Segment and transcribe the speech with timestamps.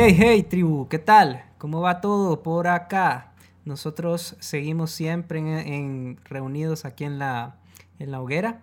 [0.00, 1.44] Hey, hey, tribu, ¿qué tal?
[1.58, 3.32] ¿Cómo va todo por acá?
[3.64, 7.56] Nosotros seguimos siempre en, reunidos aquí en la,
[7.98, 8.60] en la hoguera,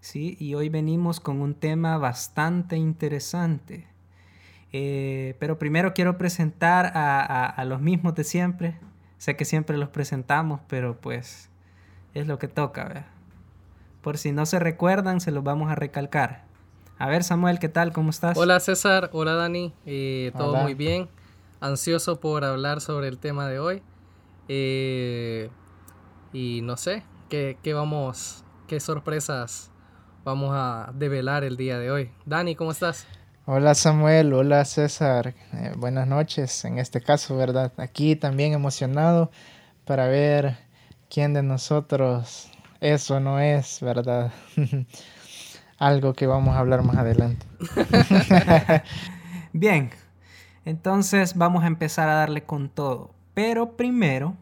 [0.00, 0.36] ¿sí?
[0.40, 3.86] Y hoy venimos con un tema bastante interesante.
[4.72, 8.74] Eh, pero primero quiero presentar a, los mismos de siempre.
[9.18, 11.48] Sé que siempre los presentamos, pero pues
[12.12, 13.06] es lo que toca, ¿verdad?
[14.02, 16.45] Por si no se recuerdan, se los vamos a recalcar.
[16.98, 17.92] A ver, Samuel, ¿qué tal?
[17.92, 18.38] ¿Cómo estás?
[18.38, 19.10] Hola, César.
[19.12, 19.74] Hola, Dani.
[19.84, 21.08] Eh, todo muy bien.
[21.60, 23.82] Ansioso por hablar sobre el tema de hoy.
[24.48, 25.50] Eh,
[26.32, 29.70] y no sé, ¿qué, vamos, qué sorpresas
[30.24, 32.10] vamos a develar el día de hoy?
[32.24, 33.06] Dani, ¿cómo estás?
[33.44, 37.72] Hola Samuel, hola César, eh, buenas noches en este caso, ¿verdad?
[37.76, 39.30] Aquí también emocionado
[39.84, 40.58] para ver
[41.08, 42.50] quién de nosotros
[42.80, 44.32] es o no es, ¿verdad?
[45.78, 47.46] algo que vamos a hablar más adelante.
[49.52, 49.90] Bien,
[50.64, 53.10] entonces vamos a empezar a darle con todo.
[53.34, 54.34] Pero primero,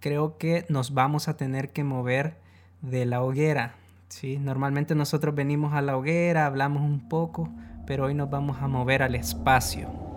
[0.00, 2.36] creo que nos vamos a tener que mover
[2.82, 3.74] de la hoguera.
[4.08, 4.38] ¿sí?
[4.38, 7.48] Normalmente nosotros venimos a la hoguera, hablamos un poco,
[7.86, 10.07] pero hoy nos vamos a mover al espacio.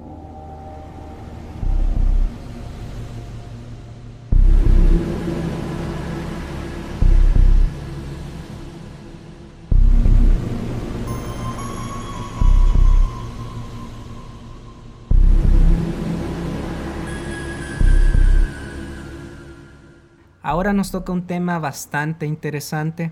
[20.62, 23.12] Ahora nos toca un tema bastante interesante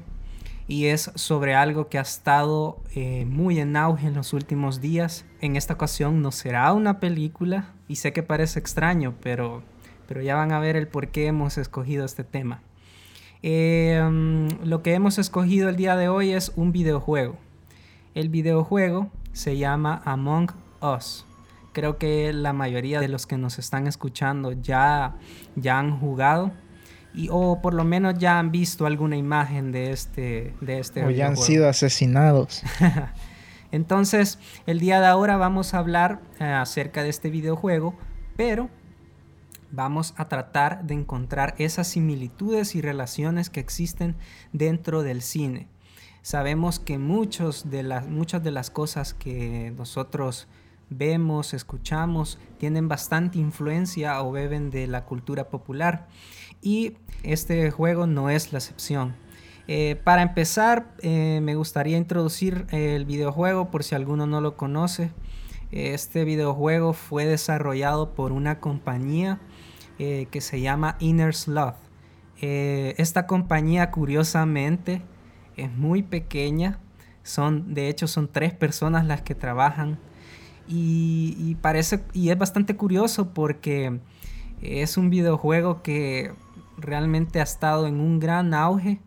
[0.67, 5.25] y es sobre algo que ha estado eh, muy en auge en los últimos días.
[5.41, 9.63] En esta ocasión no será una película y sé que parece extraño, pero,
[10.07, 12.61] pero ya van a ver el por qué hemos escogido este tema.
[13.41, 17.35] Em, lo que hemos escogido el día de hoy es un videojuego.
[18.13, 20.51] El videojuego se llama Among
[20.83, 21.25] Us.
[21.73, 25.15] Creo que la mayoría de los que nos están escuchando ya,
[25.55, 26.51] ya han jugado
[27.31, 31.27] o por lo menos ya han visto alguna imagen de este de este o ya
[31.27, 32.63] han sido asesinados.
[33.71, 37.95] Entonces el día de ahora vamos a hablar eh, acerca de este videojuego
[38.35, 38.69] pero
[39.71, 44.15] vamos a tratar de encontrar esas similitudes y relaciones que existen
[44.53, 45.67] dentro del cine.
[46.21, 50.47] Sabemos que muchos de las muchas de las cosas que nosotros
[50.89, 56.07] vemos, escuchamos, tienen bastante influencia o beben de la cultura popular
[56.61, 56.93] y
[57.23, 59.15] este juego no es la excepción.
[59.67, 65.11] Eh, para empezar, eh, me gustaría introducir el videojuego por si alguno no lo conoce.
[65.71, 69.39] Este videojuego fue desarrollado por una compañía
[69.99, 71.75] eh, que se llama Inner Sloth.
[72.41, 75.03] esta compañía, curiosamente,
[75.55, 76.79] es muy pequeña.
[77.21, 79.99] Son, de hecho, son tres personas las que trabajan.
[80.67, 83.99] y parece, y es bastante curioso porque
[84.61, 86.31] es un videojuego que
[86.81, 88.99] realmente ha estado en un gran auge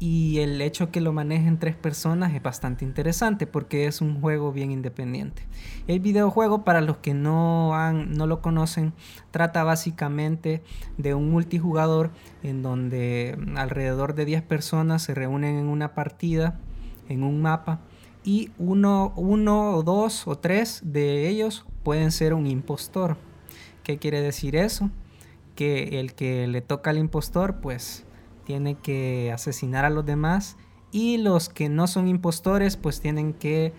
[0.00, 4.52] y el hecho que lo manejen tres personas es bastante interesante porque es un juego
[4.52, 5.42] bien independiente.
[5.88, 8.92] El videojuego, para los que no, no lo conocen,
[9.32, 10.62] trata básicamente
[10.98, 12.12] de un multijugador
[12.44, 16.60] en donde alrededor de 10 personas se reúnen en una partida,
[17.08, 17.80] en un mapa,
[18.22, 23.16] y uno, uno o dos o tres de ellos pueden ser un impostor.
[23.82, 24.90] ¿Qué quiere decir eso?
[25.58, 28.04] Que el que le toca al impostor pues
[28.44, 30.56] tiene que asesinar a los demás
[30.92, 33.72] y los que no son impostores pues tienen que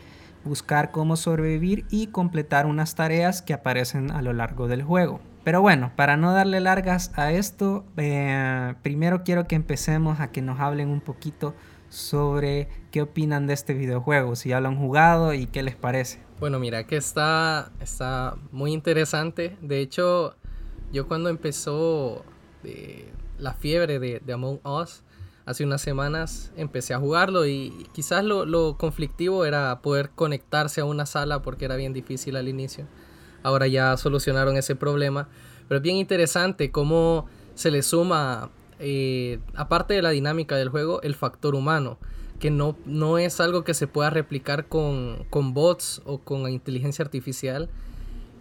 [0.44, 5.22] buscar cómo sobrevivir y completar unas tareas que aparecen a lo largo del juego.
[5.46, 10.42] Pero bueno, para no darle largas a esto, eh, primero quiero que empecemos a que
[10.42, 11.56] nos hablen un poquito
[11.88, 16.20] sobre qué opinan de este videojuego, si ya lo han jugado y qué les parece.
[16.42, 19.56] Bueno, mira que está, está muy interesante.
[19.62, 20.36] De hecho,
[20.92, 22.24] yo cuando empezó
[22.64, 25.04] eh, la fiebre de, Among Us,
[25.46, 31.06] hace unas semanas empecé a jugarlo y quizás lo, conflictivo era poder conectarse a una
[31.06, 32.86] sala porque era bien difícil al inicio.
[33.42, 35.30] Ahora ya solucionaron ese problema.
[35.68, 38.50] Pero es bien interesante cómo se le suma,
[38.80, 41.98] eh, aparte de la dinámica del juego, el factor humano.
[42.40, 47.04] Que no, no es algo que se pueda replicar con, con bots o con inteligencia
[47.04, 47.70] artificial,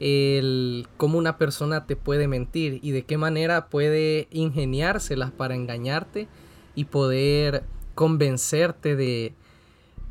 [0.01, 6.29] el cómo una persona te puede mentir y de qué manera puede ingeniárselas para engañarte
[6.75, 7.65] y poder
[7.95, 9.35] convencerte de,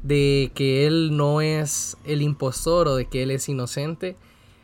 [0.04, 4.18] de que él no es el impostor o de que él es inocente.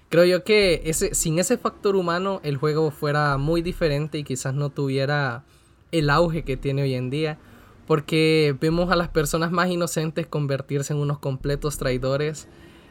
[0.09, 4.53] Creo yo que ese, sin ese factor humano el juego fuera muy diferente y quizás
[4.53, 5.43] no tuviera
[5.91, 7.39] el auge que tiene hoy en día.
[7.87, 12.47] Porque vemos a las personas más inocentes convertirse en unos completos traidores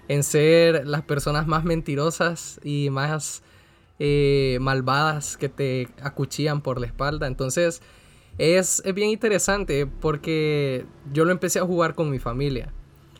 [0.08, 3.42] en ser las personas más mentirosas y más
[3.98, 7.26] eh, malvadas que te acuchillan por la espalda.
[7.26, 7.82] Entonces
[8.38, 12.72] es, bien interesante porque yo lo empecé a jugar con mi familia.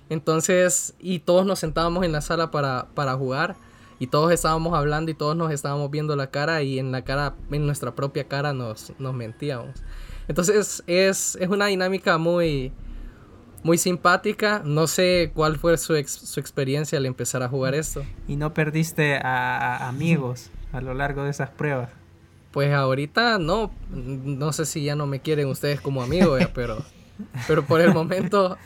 [0.08, 3.56] Entonces, y todos nos sentábamos en la sala para, para jugar
[3.98, 7.36] y todos estábamos hablando y todos nos estábamos viendo la cara y en la cara,
[7.50, 9.82] en nuestra propia cara nos, nos mentíamos.
[10.28, 12.72] Entonces es, es una dinámica muy,
[13.62, 14.62] muy simpática.
[14.64, 18.04] No sé cuál fue su, su experiencia al empezar a jugar esto.
[18.28, 21.90] ¿Y no perdiste a, amigos a lo largo de esas pruebas?
[22.50, 23.72] Pues ahorita no.
[23.90, 26.84] No sé si ya no me quieren ustedes como amigos, pero,
[27.46, 28.58] pero por el momento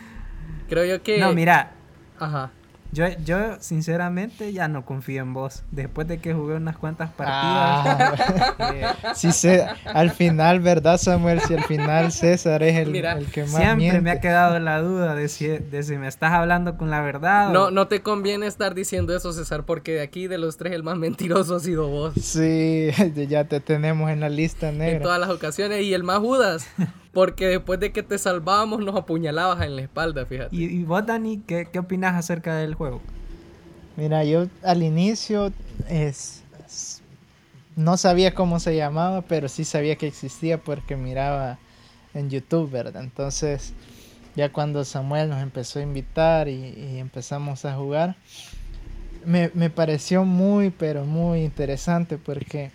[0.69, 1.19] creo yo que...
[1.19, 1.73] No, mira.
[2.19, 2.51] Ajá.
[2.93, 5.63] Yo, yo sinceramente ya no confío en vos.
[5.71, 7.37] Después de que jugué unas cuantas partidas.
[7.39, 11.41] Ah, eh, sí, sé, al final, ¿verdad, Samuel?
[11.41, 15.15] Si al final César es el, el que más Siempre me ha quedado la duda
[15.15, 17.51] de si, de si me estás hablando con la verdad.
[17.51, 20.83] No, no te conviene estar diciendo eso, César, porque de aquí de los tres el
[20.83, 22.15] más mentiroso ha sido vos.
[22.21, 22.91] Sí,
[23.29, 24.97] ya te tenemos en la lista negra.
[24.97, 25.83] En todas las ocasiones.
[25.83, 26.67] Y el más Judas.
[27.17, 30.55] Porque después de que te salvábamos nos apuñalabas en la espalda, fíjate.
[30.55, 33.01] ¿Y, vos, Dani, qué, qué opinas acerca del juego?
[33.97, 35.51] Mira, yo al inicio
[35.89, 36.43] es,
[37.75, 41.59] no sabía cómo se llamaba, pero sí sabía que existía porque miraba
[42.13, 43.03] en YouTube, ¿verdad?
[43.03, 43.73] Entonces,
[44.35, 48.17] ya cuando Samuel nos empezó a invitar y, empezamos a jugar,
[49.25, 52.73] me, me, pareció muy, pero muy interesante porque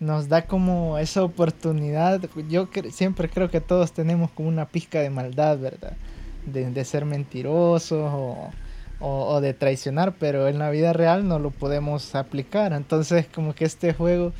[0.00, 2.20] nos da como esa oportunidad.
[2.48, 5.96] Yo siempre creo que todos tenemos como una pizca de maldad, ¿verdad?
[6.46, 8.50] De, ser mentirosos
[9.00, 12.72] o, de traicionar, pero en la vida real no lo podemos aplicar.
[12.72, 14.32] Entonces como que este juego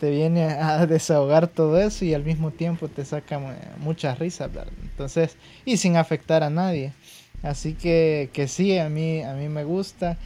[0.00, 3.40] te viene a desahogar todo eso y al mismo tiempo te saca
[3.78, 4.72] muchas risas, ¿verdad?
[4.82, 6.92] Entonces, y sin afectar a nadie.
[7.42, 10.16] Así que, que sí, a mí, a mí me gusta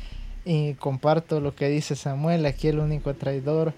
[0.44, 3.74] y comparto lo que dice Samuel, aquí el único traidor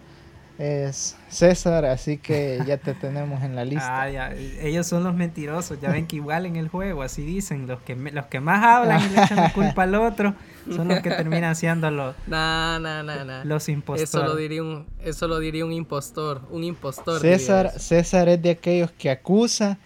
[0.59, 4.03] es César, así que ya te tenemos en la lista.
[4.03, 4.35] Ah, ya.
[4.61, 7.95] Ellos son los mentirosos, ya ven que igual en el juego, así dicen, los que,
[7.95, 10.35] los que más hablan y le echan la culpa al otro,
[10.75, 12.17] son los que terminan siendo los,
[13.45, 14.09] los impostores.
[14.09, 17.21] Eso lo, diría un, eso lo diría un impostor, un impostor.
[17.21, 19.79] César, César es de aquellos que acusa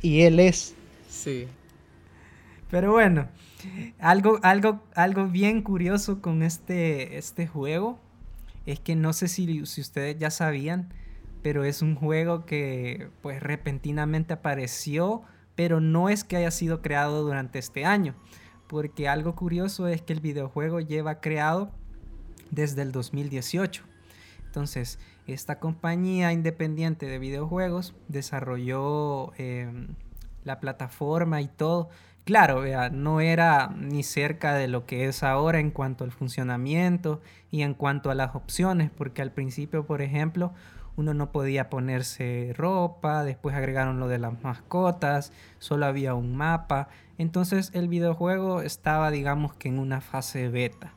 [0.00, 0.74] y él es.
[1.10, 1.46] Sí.
[2.70, 3.28] Pero bueno,
[3.98, 7.98] algo, algo, algo bien curioso con este, este juego
[8.66, 10.92] es que no sé si, si ustedes ya sabían,
[11.42, 15.22] pero es un juego que pues repentinamente apareció,
[15.54, 18.14] pero no es que haya sido creado durante este año,
[18.66, 21.70] porque algo curioso es que el videojuego lleva creado
[22.50, 23.84] desde el 2018.
[24.46, 29.88] Entonces, esta compañía independiente de videojuegos desarrolló em,
[30.44, 31.88] la plataforma y todo
[32.24, 37.60] Claro, no era ni cerca de lo que es ahora en cuanto al funcionamiento y
[37.60, 40.54] en cuanto a las opciones, porque al principio, por ejemplo,
[40.96, 46.88] uno no podía ponerse ropa, después agregaron lo de las mascotas, solo había un mapa,
[47.18, 50.94] entonces el videojuego estaba digamos que en una fase beta.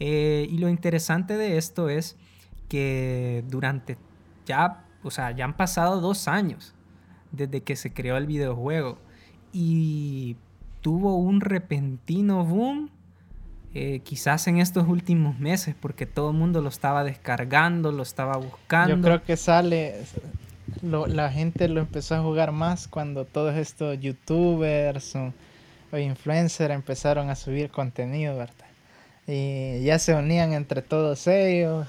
[0.00, 2.16] Eh, y lo interesante de esto es
[2.68, 3.96] que durante
[4.44, 6.74] ya, o sea, ya han pasado dos años
[7.30, 8.98] desde que se creó el videojuego
[9.52, 10.36] y
[10.80, 12.90] tuvo un repentino boom
[13.74, 18.36] eh, quizás en estos últimos meses porque todo el mundo lo estaba descargando, lo estaba
[18.36, 18.96] buscando.
[18.96, 20.04] Yo creo que sale,
[20.82, 25.32] la gente lo empezó a jugar más cuando todos estos youtubers o,
[25.96, 28.66] influencers empezaron a subir contenido, ¿verdad?
[29.26, 31.86] Y ya se unían entre todos ellos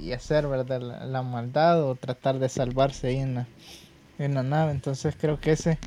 [0.00, 0.80] y, hacer, ¿verdad?
[0.80, 3.46] La, maldad o tratar de salvarse ahí en la,
[4.18, 4.72] en la nave.
[4.72, 5.78] Entonces creo que ese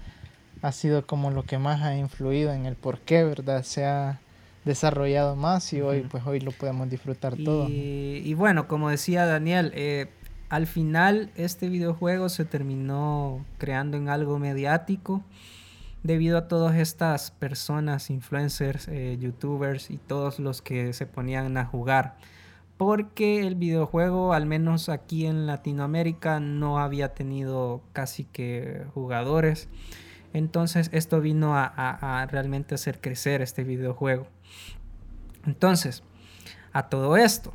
[0.61, 3.63] ha sido como lo que más ha influido en el por qué, ¿verdad?
[3.63, 4.19] Se ha
[4.65, 7.67] desarrollado más y hoy pues hoy lo podemos disfrutar todo.
[7.69, 10.09] Y bueno, como decía Daniel, eh,
[10.49, 15.23] al final este videojuego se terminó creando en algo mediático
[16.03, 21.65] debido a todas estas personas, influencers, eh, youtubers y todos los que se ponían a
[21.65, 22.17] jugar.
[22.77, 29.67] Porque el videojuego, al menos aquí en Latinoamérica, no había tenido casi que jugadores.
[30.33, 34.27] Entonces esto vino a, realmente hacer crecer este videojuego.
[35.45, 36.03] Entonces,
[36.71, 37.53] a todo esto,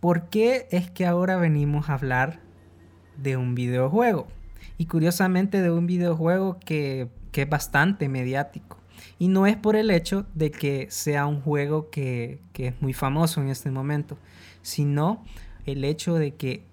[0.00, 2.40] ¿por qué es que ahora venimos a hablar
[3.16, 4.28] de un videojuego?
[4.76, 8.78] Y curiosamente de un videojuego que, es bastante mediático.
[9.18, 13.40] Y no es por el hecho de que sea un juego que, es muy famoso
[13.40, 14.18] en este momento,
[14.60, 15.24] sino
[15.64, 16.64] el hecho de que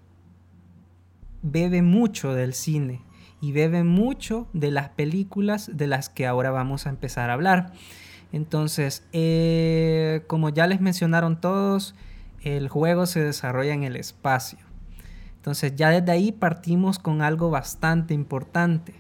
[1.42, 3.02] bebe mucho del cine,
[3.42, 7.74] y bebe mucho de las películas de las que ahora vamos a empezar a hablar.
[8.32, 11.96] Entonces, eh, como ya les mencionaron todos,
[12.42, 14.60] el juego se desarrolla en el espacio.
[15.36, 18.94] Entonces ya desde ahí partimos con algo bastante importante.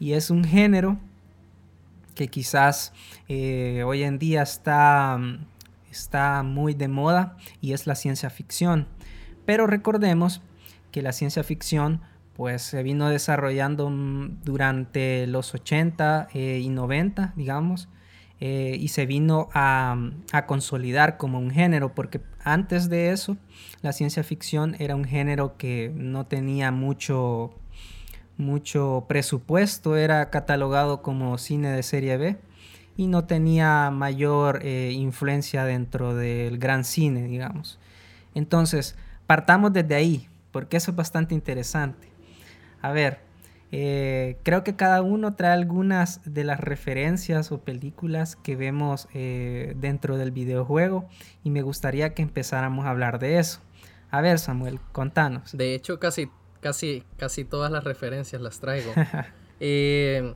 [0.00, 0.98] Y es un género
[2.14, 2.92] que quizás
[3.28, 5.20] eh, hoy en día está,
[5.90, 8.88] está muy de moda y es la ciencia ficción.
[9.46, 10.42] Pero recordemos
[10.90, 12.00] que la ciencia ficción
[12.38, 17.88] pues se vino desarrollando mm, durante los 80 eh, y 90, digamos,
[18.38, 19.96] eh, y se vino a,
[20.46, 23.36] consolidar como un género, porque antes de eso
[23.82, 27.50] la ciencia ficción era un género que no tenía mucho,
[28.36, 32.36] mucho presupuesto, era catalogado como cine de serie B
[32.96, 37.80] y no tenía mayor eh, influencia dentro del gran cine, digamos.
[38.36, 38.94] Entonces,
[39.26, 42.17] partamos desde ahí, porque eso es bastante interesante.
[42.82, 43.20] A ver,
[43.70, 49.74] eh, creo que cada uno trae algunas de las referencias o películas que vemos eh,
[49.76, 51.08] dentro del videojuego
[51.44, 53.60] y me gustaría que empezáramos a hablar de eso.
[54.10, 55.54] A ver, Samuel, contanos.
[55.56, 56.30] De hecho, casi,
[56.60, 58.92] casi, casi todas las referencias las traigo.
[59.60, 60.34] Eh,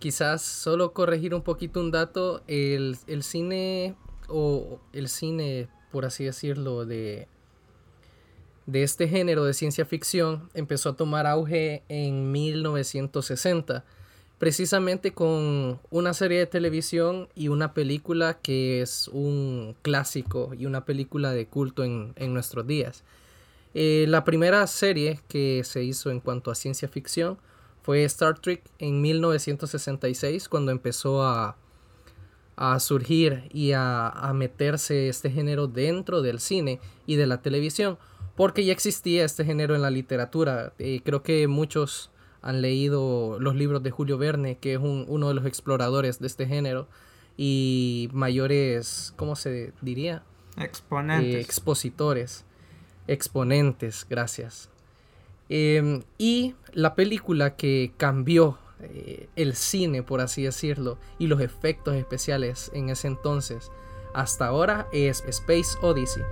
[0.00, 2.42] quizás solo corregir un poquito un dato.
[2.48, 3.94] El, el cine,
[4.26, 7.28] o el cine, por así decirlo, de
[8.66, 13.84] de este género de ciencia ficción empezó a tomar auge en 1960,
[14.38, 20.84] precisamente con una serie de televisión y una película que es un clásico y una
[20.84, 23.04] película de culto en, nuestros días.
[23.74, 27.38] Eh, la primera serie que se hizo en cuanto a ciencia ficción
[27.82, 31.56] fue Star Trek en 1966, cuando empezó a,
[32.54, 37.98] a surgir y a, a meterse este género dentro del cine y de la televisión
[38.36, 40.72] porque ya existía este género en la literatura.
[40.78, 42.10] Eh, creo que muchos
[42.40, 46.46] han leído los libros de Julio Verne, que es uno de los exploradores de este
[46.46, 46.88] género,
[47.36, 50.22] y mayores, ¿cómo se diría?
[50.56, 51.34] Exponentes.
[51.34, 52.44] Eh, expositores,
[53.06, 54.68] exponentes, gracias.
[55.48, 61.94] Em, y la película que cambió eh, el cine, por así decirlo, y los efectos
[61.94, 63.70] especiales en ese entonces,
[64.14, 66.22] hasta ahora es Space Odyssey.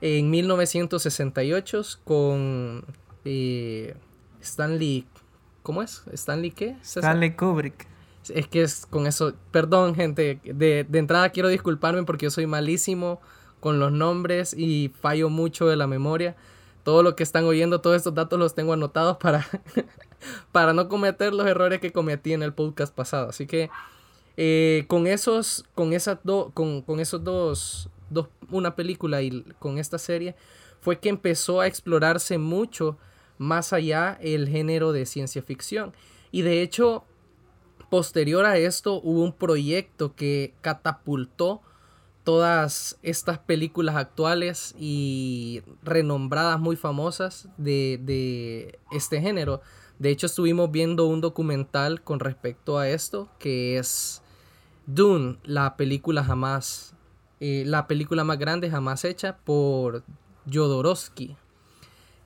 [0.00, 2.84] En 1968 con
[3.24, 3.94] eh,
[4.40, 5.06] Stanley.
[5.62, 6.02] ¿Cómo es?
[6.12, 6.76] ¿Stanley qué?
[6.82, 7.86] Stanley Kubrick.
[8.28, 9.34] Es que es con eso.
[9.50, 10.40] Perdón, gente.
[10.44, 13.20] De, de, entrada quiero disculparme porque yo soy malísimo
[13.60, 16.36] con los nombres y fallo mucho de la memoria.
[16.82, 19.46] Todo lo que están oyendo, todos estos datos los tengo anotados para,
[20.52, 23.28] para no cometer los errores que cometí en el podcast pasado.
[23.28, 23.70] Así que
[24.38, 26.18] eh, con esos, con esas
[26.54, 27.90] con, con esos dos
[28.50, 30.34] una película y con esta serie,
[30.80, 32.96] fue que empezó a explorarse mucho
[33.38, 35.92] más allá el género de ciencia ficción.
[36.30, 37.04] Y de hecho,
[37.90, 41.60] posterior a esto hubo un proyecto que catapultó
[42.24, 49.60] todas estas películas actuales y renombradas muy famosas de, de, este género.
[49.98, 54.22] De hecho, estuvimos viendo un documental con respecto a esto, que es
[54.86, 56.94] Dune, la película jamás
[57.40, 60.04] eh, la película más grande jamás hecha por
[60.52, 61.36] Jodorowsky,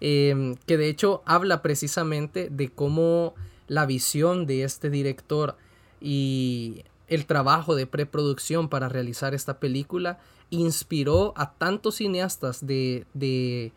[0.01, 3.35] em, que de hecho habla precisamente de cómo
[3.69, 5.57] la visión de este director
[6.01, 10.19] y el trabajo de preproducción para realizar esta película
[10.51, 13.73] inspiró a tantos cineastas de, de,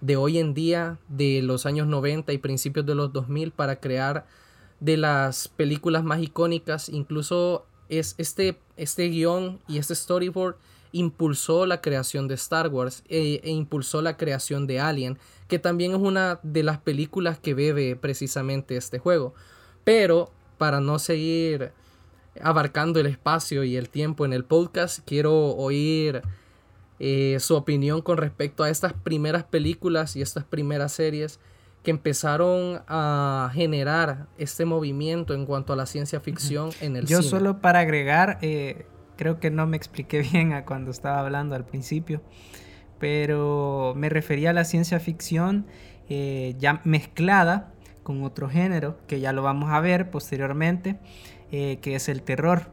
[0.00, 4.26] de, hoy en día, de los años 90 y principios de los 2000, para crear
[4.80, 6.88] de las películas más icónicas.
[6.88, 10.56] Incluso es este, este guion y este storyboard
[10.92, 15.18] impulsó la creación de Star Wars e, e, impulsó la creación de Alien,
[15.48, 19.34] que también es una de las películas que bebe precisamente este juego.
[19.84, 21.72] Pero para no seguir
[22.40, 26.22] abarcando el espacio y el tiempo en el podcast, quiero oír
[27.00, 31.40] eh, su opinión con respecto a estas primeras películas y estas primeras series
[31.82, 37.22] que empezaron a generar este movimiento en cuanto a la ciencia ficción en el Yo
[37.22, 38.86] solo para agregar, eh,
[39.22, 42.22] creo que no me expliqué bien a cuando estaba hablando al principio,
[42.98, 45.66] pero me refería a la ciencia ficción
[46.08, 50.98] eh, ya mezclada con otro género que ya lo vamos a ver posteriormente,
[51.52, 52.72] eh, que es el terror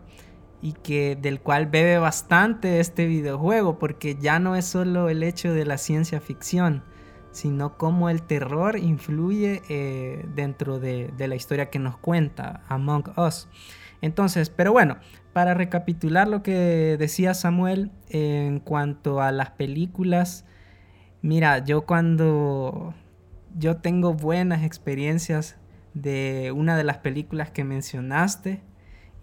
[0.60, 5.54] y que del cual bebe bastante este videojuego porque ya no es solo el hecho
[5.54, 6.84] de la ciencia ficción,
[7.32, 13.48] sino cómo el terror influye eh, dentro de, la historia que nos cuenta Among Us.
[14.02, 14.98] Entonces, pero bueno,
[15.40, 20.44] para recapitular lo que decía Samuel en cuanto a las películas,
[21.22, 22.94] mira, yo cuando
[23.58, 25.56] yo tengo buenas experiencias
[25.94, 28.60] de una de las películas que mencionaste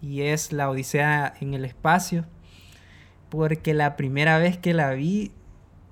[0.01, 2.25] y es La Odisea en el Espacio,
[3.29, 5.33] porque la primera vez que la vi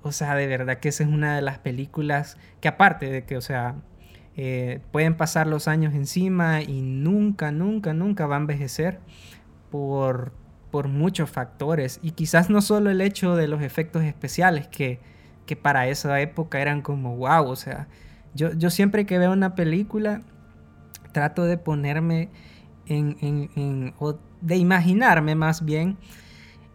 [0.02, 3.36] o sea, de verdad que esa es una de las películas que aparte de que,
[3.36, 3.76] o sea,
[4.36, 8.98] eh, pueden pasar los años encima y nunca, nunca, nunca va a envejecer
[9.70, 10.32] por,
[10.70, 11.98] por muchos factores.
[12.02, 15.00] Y quizás no solo el hecho de los efectos especiales, que,
[15.46, 17.88] que para esa época eran como wow, o sea,
[18.34, 20.22] yo, yo siempre que veo una película
[21.12, 22.28] trato de ponerme
[22.86, 25.96] en, en, en o de imaginarme más bien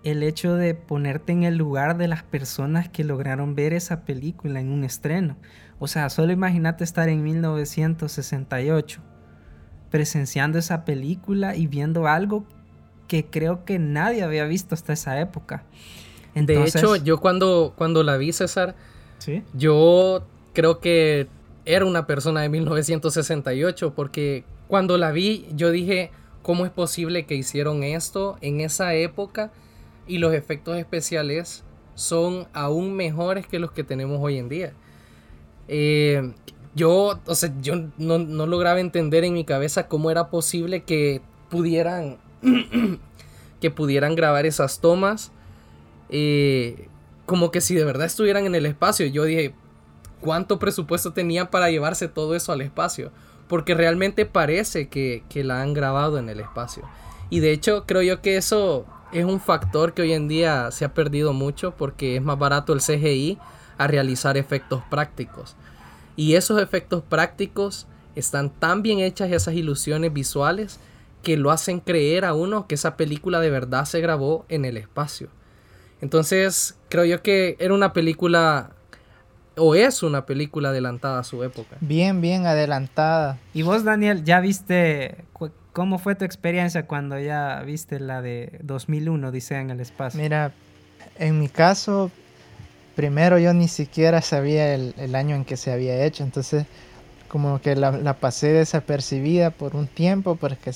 [0.03, 4.59] el hecho de ponerte en el lugar de las personas que lograron ver esa película
[4.59, 5.37] en un estreno.
[5.77, 9.01] O sea, solo imagínate estar en 1968
[9.91, 12.47] presenciando esa película y viendo algo
[13.11, 15.65] que creo que nadie había visto hasta esa época.
[16.33, 18.73] de hecho, yo cuando, cuando la vi, César,
[19.53, 21.27] yo creo que
[21.65, 27.35] era una persona de 1968 porque cuando la vi yo dije, ¿cómo es posible que
[27.35, 29.51] hicieron esto en esa época?
[30.07, 31.63] y los efectos especiales
[31.95, 34.73] son aún mejores que los que tenemos hoy en día.
[35.67, 36.33] Eh,
[36.75, 42.17] yo, o sea, yo no, lograba entender en mi cabeza cómo era posible que pudieran,
[43.61, 45.31] que pudieran grabar esas tomas,
[46.09, 46.87] eh,
[47.25, 49.05] como que si de verdad estuvieran en el espacio.
[49.05, 49.53] Yo dije,
[50.19, 53.11] ¿cuánto presupuesto tenían para llevarse todo eso al espacio?
[53.47, 56.83] Porque realmente parece que, que la han grabado en el espacio.
[57.29, 60.85] Y de hecho, creo yo que eso es un factor que hoy en día se
[60.85, 63.37] ha perdido mucho porque es más barato el CGI
[63.77, 65.55] a realizar efectos prácticos.
[66.15, 70.79] Y esos efectos prácticos están tan bien hechas esas ilusiones visuales
[71.21, 74.77] que lo hacen creer a uno que esa película de verdad se grabó en el
[74.77, 75.29] espacio.
[76.01, 78.71] Entonces, creo yo que era una película
[79.57, 81.77] o es una película adelantada a su época.
[81.81, 83.37] Bien, bien adelantada.
[83.53, 85.25] ¿Y vos, Daniel, ya viste
[85.73, 90.21] ¿Cómo fue tu experiencia cuando ya viste la de 2001, dice en el espacio?
[90.21, 90.51] Mira,
[91.17, 92.11] en mi caso,
[92.97, 96.65] primero yo ni siquiera sabía el, año en que se había hecho, entonces
[97.29, 100.73] como que la, pasé desapercibida por un tiempo porque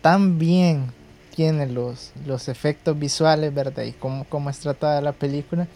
[0.00, 0.92] tan bien
[1.34, 3.84] tiene los, los efectos visuales, ¿verdad?
[3.84, 5.68] Y cómo, cómo es tratada la película,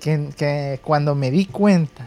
[0.00, 2.06] que, que, cuando me di cuenta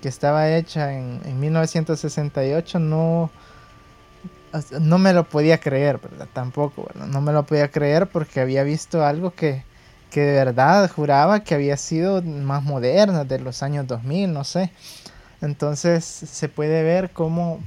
[0.00, 3.30] que estaba hecha en, en 1968 no
[4.80, 6.28] no me lo podía creer, ¿verdad?
[6.32, 7.06] Tampoco, ¿verdad?
[7.08, 9.64] No me lo podía creer porque había visto algo que,
[10.10, 14.70] que de verdad juraba que había sido más moderna, de los años 2000, no sé.
[15.40, 17.60] Entonces se puede ver cómo,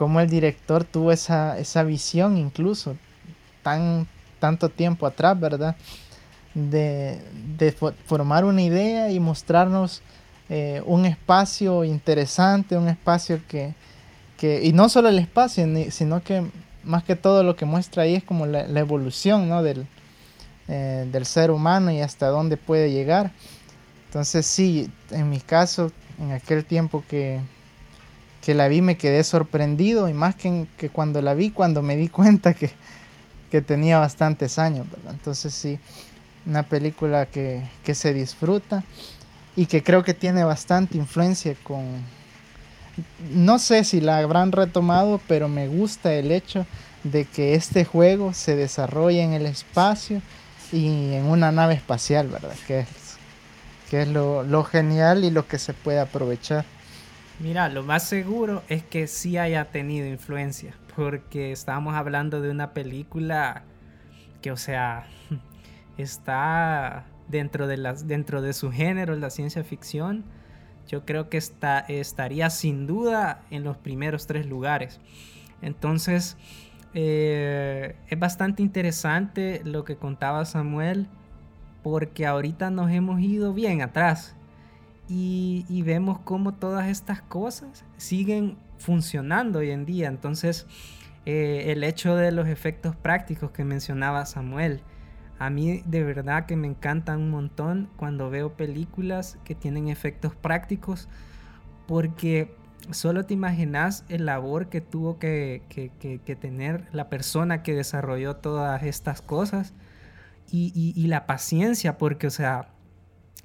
[0.00, 2.96] cómo el director tuvo esa, esa visión incluso
[3.62, 4.08] tan
[4.38, 5.76] tanto tiempo atrás, ¿verdad?
[6.54, 7.20] De,
[7.58, 7.70] de
[8.06, 10.00] formar una idea y mostrarnos
[10.48, 13.74] eh, un espacio interesante, un espacio que,
[14.62, 16.46] y no solo el espacio, sino que
[16.82, 19.62] más que todo lo que muestra ahí es como la, evolución ¿no?
[19.62, 19.86] del,
[20.68, 23.32] eh, del ser humano y hasta dónde puede llegar.
[24.06, 27.40] Entonces sí, en mi caso, en aquel tiempo que,
[28.42, 31.96] que la vi me quedé sorprendido y más que, que cuando la vi, cuando me
[31.96, 32.70] di cuenta que,
[33.50, 34.86] que tenía bastantes años.
[35.08, 35.78] Entonces sí,
[36.46, 38.84] una película que, que se disfruta
[39.56, 41.84] y que creo que tiene bastante influencia con,
[43.32, 46.66] no sé si la habrán retomado, pero me gusta el hecho
[47.04, 50.22] de que este juego se desarrolle en el espacio
[50.72, 52.54] y en una nave espacial, ¿verdad?
[52.66, 52.88] Que es,
[53.90, 56.64] que es lo, genial y lo que se puede aprovechar.
[57.40, 62.74] Mira, lo más seguro es que sí haya tenido influencia, porque estábamos hablando de una
[62.74, 63.62] película
[64.42, 65.06] que, o sea,
[65.96, 70.24] está dentro de, dentro de su género, la ciencia ficción
[70.90, 75.00] yo creo que está, estaría sin duda en los primeros tres lugares.
[75.62, 76.36] Entonces,
[76.94, 81.06] eh, es bastante interesante lo que contaba Samuel,
[81.84, 84.34] porque ahorita nos hemos ido bien atrás
[85.12, 90.06] y, vemos cómo todas estas cosas siguen funcionando hoy en día.
[90.06, 90.66] Entonces,
[91.26, 94.82] eh, el hecho de los efectos prácticos que mencionaba Samuel,
[95.40, 100.36] a mí de verdad que me encantan un montón cuando veo películas que tienen efectos
[100.36, 101.08] prácticos
[101.88, 102.54] porque
[102.90, 105.62] solo te imaginas el labor que tuvo que,
[106.40, 109.74] tener la persona que desarrolló todas estas cosas
[110.52, 112.68] y, la paciencia porque, o sea,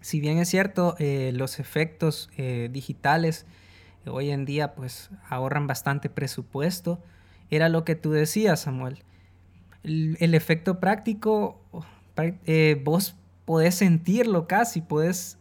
[0.01, 3.45] si bien es cierto, eh, los efectos eh, digitales
[4.07, 7.01] hoy en día pues ahorran bastante presupuesto,
[7.49, 9.03] era lo que tú decías, Samuel.
[9.83, 11.61] El, efecto práctico,
[12.45, 15.37] eh, vos podés sentirlo casi, podés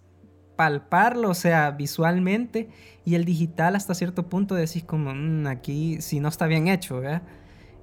[0.56, 2.68] palparlo, o sea, visualmente,
[3.04, 7.00] y el digital hasta cierto punto decís como, mm, aquí si no está bien hecho,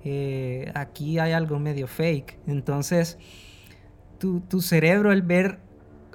[0.03, 2.37] eh, aquí hay algo medio fake.
[2.45, 3.17] Entonces,
[4.19, 5.59] tu, tu cerebro al ver,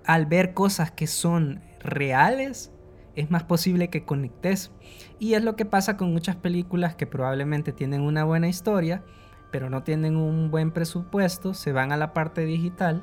[0.07, 2.73] al ver cosas que son reales,
[3.17, 4.71] es más posible que conectes.
[5.19, 9.03] Y es lo que pasa con muchas películas que probablemente tienen una buena historia,
[9.51, 13.03] pero no tienen un buen presupuesto, se van a la parte digital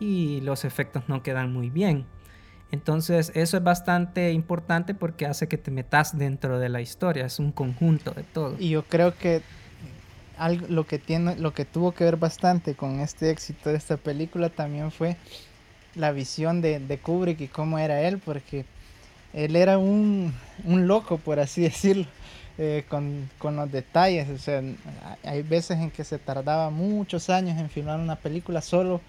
[0.00, 2.06] y los efectos no quedan muy bien.
[2.70, 7.38] Entonces eso es bastante importante porque hace que te metas dentro de la historia, es
[7.38, 8.56] un conjunto de todo.
[8.58, 9.42] Y yo creo que
[10.36, 13.96] algo, lo, que tiene, lo que tuvo que ver bastante con este éxito de esta
[13.96, 15.16] película también fue
[15.98, 18.64] la visión de, de Kubrick y cómo era él, porque
[19.32, 20.32] él era un,
[20.64, 22.06] loco, por así decirlo,
[22.58, 24.28] eh, con, los detalles.
[24.30, 24.62] O sea,
[25.24, 29.00] hay veces en que se tardaba muchos años en filmar una película solo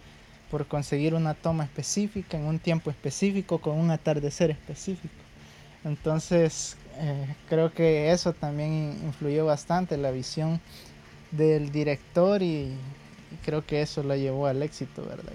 [0.52, 5.14] por conseguir una toma específica en un tiempo específico con un atardecer específico.
[5.86, 10.60] Entonces, eh, creo que eso también influyó bastante la visión
[11.32, 12.74] del director y,
[13.46, 15.34] creo que eso lo llevó al éxito, ¿verdad?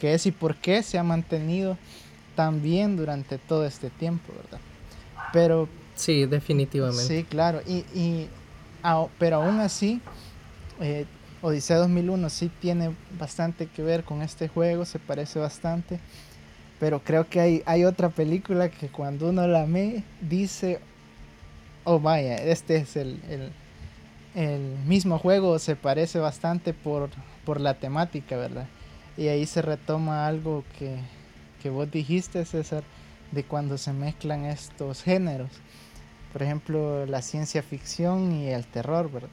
[0.00, 1.76] Que es y por qué se ha mantenido
[2.34, 4.60] también durante todo este tiempo, ¿verdad?
[5.32, 5.68] Pero...
[5.94, 7.02] Sí, definitivamente.
[7.02, 7.62] Sí, claro.
[7.66, 8.28] Y, y
[9.18, 10.00] pero aún así,
[10.80, 11.06] eh,
[11.42, 15.98] Odisea 2001 sí tiene bastante que ver con este juego, se parece bastante.
[16.78, 20.78] Pero creo que hay, hay otra película que cuando uno la ve dice,
[21.84, 23.52] oh vaya, este es el, el,
[24.34, 27.08] el mismo juego, se parece bastante por,
[27.46, 28.66] por la temática, ¿verdad?
[29.16, 30.98] Y ahí se retoma algo que,
[31.62, 32.84] que vos dijiste, César,
[33.32, 35.50] de cuando se mezclan estos géneros.
[36.32, 39.30] Por ejemplo, la ciencia ficción y el terror, ¿verdad?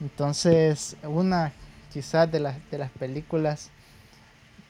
[0.00, 1.52] Entonces, una
[1.92, 3.70] quizás de las, de las películas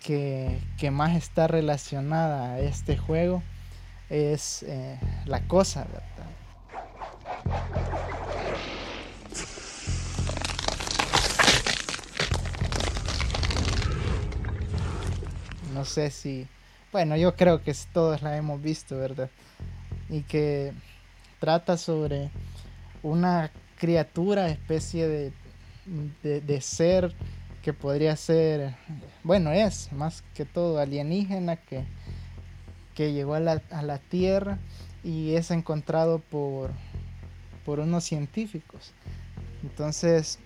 [0.00, 0.58] que,
[0.90, 3.42] más está relacionada a este juego
[4.08, 7.89] es eh, La Cosa, ¿verdad?
[15.80, 16.46] No sé si
[16.92, 19.30] bueno, yo creo que todos la hemos visto, ¿verdad?
[20.10, 20.74] Y que
[21.38, 22.30] trata sobre
[23.02, 25.32] una criatura, especie de,
[26.22, 27.14] de, ser
[27.62, 28.74] que podría ser,
[29.22, 31.84] bueno, es más que todo alienígena que,
[32.94, 34.58] que llegó a la, a la Tierra
[35.02, 36.72] y es encontrado por,
[37.64, 38.92] por unos científicos.
[39.62, 40.40] Entonces,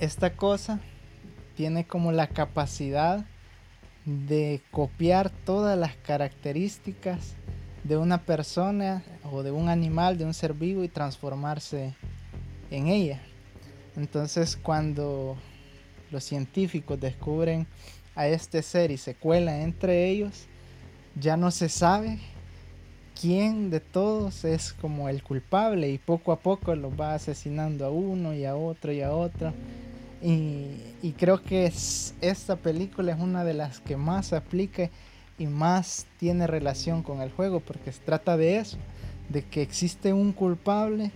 [0.00, 0.80] esta cosa
[1.54, 3.24] tiene como la capacidad
[4.08, 7.34] de copiar todas las características
[7.84, 11.94] de una persona o de un animal, de un ser vivo y transformarse
[12.70, 13.20] en ella.
[13.96, 15.36] Entonces cuando
[16.10, 17.66] los científicos descubren
[18.14, 20.46] a este ser y se cuelan entre ellos,
[21.14, 22.18] ya no se sabe
[23.20, 27.90] quién de todos es como el culpable y poco a poco los va asesinando a
[27.90, 29.52] uno y a otro y a otro
[30.20, 31.72] y, creo que
[32.20, 34.90] esta película es una de las que más aplica
[35.38, 38.78] y más tiene relación con el juego, porque se trata de eso,
[39.28, 41.12] de que existe un culpable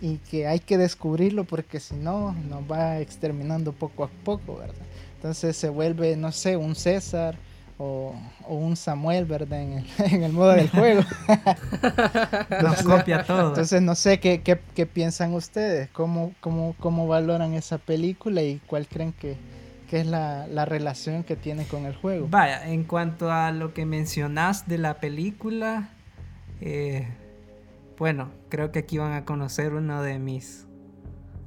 [0.00, 4.86] y que hay que descubrirlo porque si no nos va exterminando poco a poco, ¿verdad?
[5.16, 7.36] Entonces se vuelve, no sé, un César
[7.82, 8.14] o,
[8.46, 9.62] un Samuel, ¿verdad?
[9.62, 11.02] En el, en el modo del juego.
[12.62, 13.48] Nos copia todo.
[13.48, 18.86] Entonces, no sé qué, qué, piensan ustedes, ¿Cómo, cómo, cómo valoran esa película y cuál
[18.86, 19.38] creen que,
[19.90, 22.28] es la, relación que tiene con el juego.
[22.30, 25.88] Vaya, en cuanto a lo que mencionas de la película,
[26.60, 27.08] eh,
[27.98, 30.66] bueno, creo que aquí van a conocer uno de mis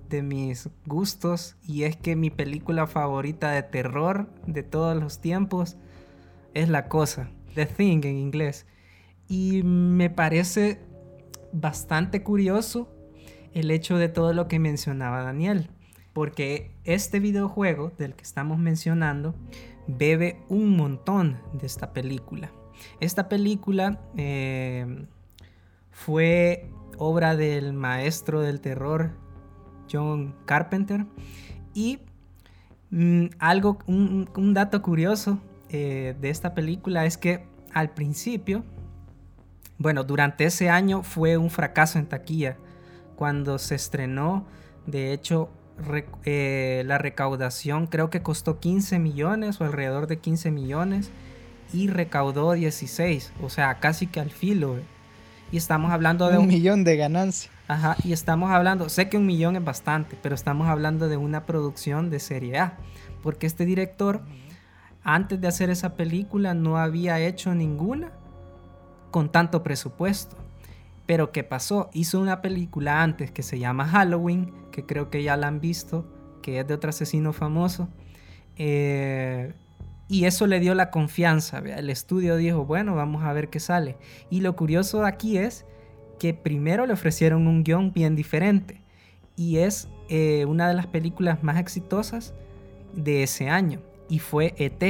[0.09, 5.75] de mis gustos y es que mi película favorita de terror de todos los tiempos
[6.53, 8.65] es la cosa, The Thing en inglés.
[9.27, 10.79] Y me parece
[11.51, 12.89] bastante curioso
[13.53, 15.69] el hecho de todo lo que mencionaba Daniel,
[16.13, 19.35] porque este videojuego del que estamos mencionando
[19.87, 22.51] bebe un montón de esta película.
[22.99, 25.05] Esta película eh,
[25.91, 29.11] fue obra del maestro del terror
[29.91, 31.05] John Carpenter
[31.73, 31.99] y
[32.89, 35.39] mm, algo, un dato curioso
[35.73, 38.63] eh, de esta película es que al principio,
[39.79, 42.57] bueno, durante ese año fue un fracaso en taquilla.
[43.15, 44.45] Cuando se estrenó,
[44.85, 45.49] de hecho,
[46.25, 51.09] eh, la recaudación creo que costó 15 millones o alrededor de 15 millones.
[51.73, 54.75] y recaudó 16, o sea, casi que al filo.
[55.51, 57.49] Y estamos hablando de un, millón de ganancia.
[57.67, 61.47] Ajá, y estamos hablando, sé que un millón es bastante, pero estamos hablando de una
[61.47, 62.77] producción de serie A,
[63.23, 64.21] porque este director,
[65.03, 68.11] antes de hacer esa película, no había hecho ninguna
[69.11, 70.35] con tanto presupuesto.
[71.05, 71.89] Pero ¿qué pasó?
[71.93, 76.05] Hizo una película antes que se llama Halloween, que creo que ya la han visto,
[76.41, 77.89] que es de otro asesino famoso.
[78.57, 79.53] Eh,
[80.07, 81.59] y eso le dio la confianza.
[81.59, 83.97] El estudio dijo, bueno, vamos a ver qué sale.
[84.29, 85.65] Y lo curioso aquí es
[86.19, 88.81] que primero le ofrecieron un guion bien diferente.
[89.35, 92.33] Y es eh, una de las películas más exitosas
[92.95, 93.81] de ese año.
[94.09, 94.83] Y fue ET.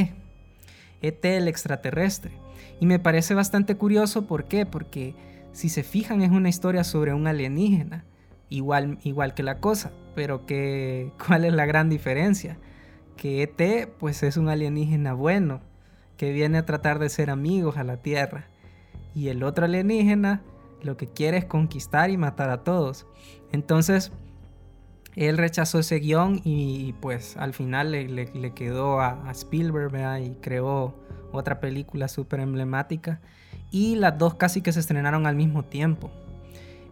[1.02, 2.32] ET el extraterrestre.
[2.80, 4.66] Y me parece bastante curioso, ¿por qué?
[4.66, 5.16] Porque
[5.52, 8.06] si se fijan es una historia sobre un alienígena,
[8.50, 12.58] igual, igual que la cosa, pero que, ¿cuál es la gran diferencia?
[13.18, 15.62] Que ET pues es un alienígena bueno,
[16.18, 18.48] que viene a tratar de ser amigos a la Tierra,
[19.16, 20.42] y el otro alienígena
[20.82, 23.08] lo que quiere es conquistar y matar a todos.
[23.52, 24.12] Entonces,
[25.16, 30.96] él rechazó ese guion y pues al final le, quedó a, Spielberg y creó
[31.32, 33.22] otra película súper emblemática.
[33.72, 36.12] Y las dos casi que se estrenaron al mismo tiempo.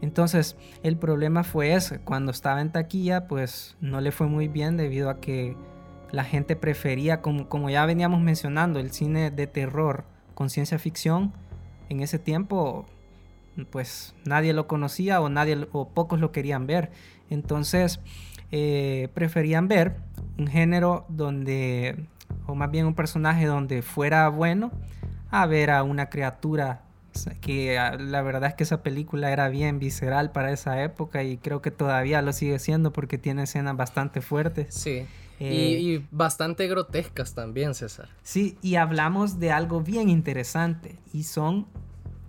[0.02, 4.78] Entonces el problema fue ese, cuando estaba en taquilla pues no le fue muy bien
[4.78, 5.56] debido a que
[6.12, 10.04] la gente prefería, como, como ya veníamos mencionando, el cine de terror
[10.34, 11.34] con ciencia ficción,
[11.90, 12.88] en ese tiempo
[13.70, 16.92] pues nadie lo conocía o, nadie, o pocos lo querían ver.
[17.30, 18.00] Entonces
[18.52, 19.98] eh, preferían ver
[20.38, 22.06] un género donde,
[22.48, 24.72] o más bien un personaje donde fuera bueno
[25.30, 26.84] a ver a una criatura
[27.42, 31.38] que ah, la verdad es que esa película era bien visceral para esa época y
[31.38, 34.74] creo que todavía lo sigue siendo porque tiene escenas bastante fuertes.
[34.74, 35.06] Sí.
[35.40, 38.10] Eh, y, bastante grotescas también, César.
[38.22, 41.66] Sí, y hablamos de algo bien interesante y son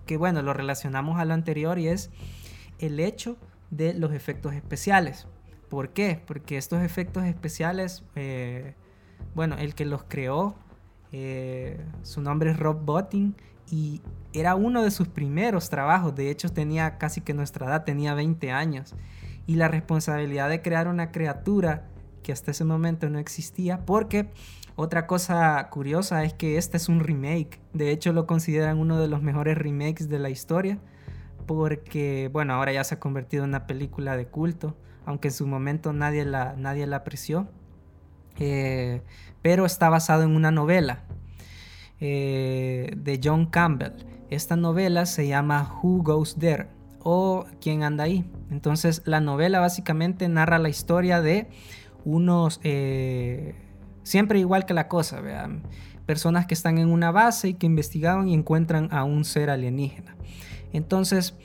[0.05, 2.09] que bueno, lo relacionamos a lo anterior y es
[2.79, 3.37] el hecho
[3.69, 5.27] de los efectos especiales.
[5.69, 6.21] ¿Por qué?
[6.25, 8.75] Porque estos efectos especiales, eh,
[9.33, 10.55] bueno, el que los creó
[11.15, 13.35] eh, su nombre es Rob Bottin
[13.69, 14.01] y
[14.33, 16.15] era uno de sus primeros trabajos.
[16.15, 18.95] De hecho, tenía casi que nuestra edad, tenía 20 años.
[19.45, 21.87] Y la responsabilidad de crear una criatura
[22.23, 24.31] que hasta ese momento no existía, porque
[24.75, 27.59] otra cosa curiosa es que este es un remake.
[27.73, 30.79] De hecho, lo consideran uno de los mejores remakes de la historia,
[31.45, 35.47] porque, bueno, ahora ya se ha convertido en una película de culto, aunque en su
[35.47, 37.47] momento nadie la, nadie la apreció.
[38.39, 39.01] Eh,
[39.41, 41.03] pero está basado en una novela
[41.99, 43.93] eh, de John Campbell.
[44.29, 46.67] Esta novela se llama Who Goes There
[47.03, 48.25] o ¿Quién anda ahí?
[48.49, 51.47] Entonces la novela básicamente narra la historia de
[52.05, 53.55] unos, eh,
[54.03, 55.63] siempre igual que la cosa, vean,
[56.05, 60.15] personas que están en una base y que investigaban y encuentran a un ser alienígena.
[60.73, 61.35] Entonces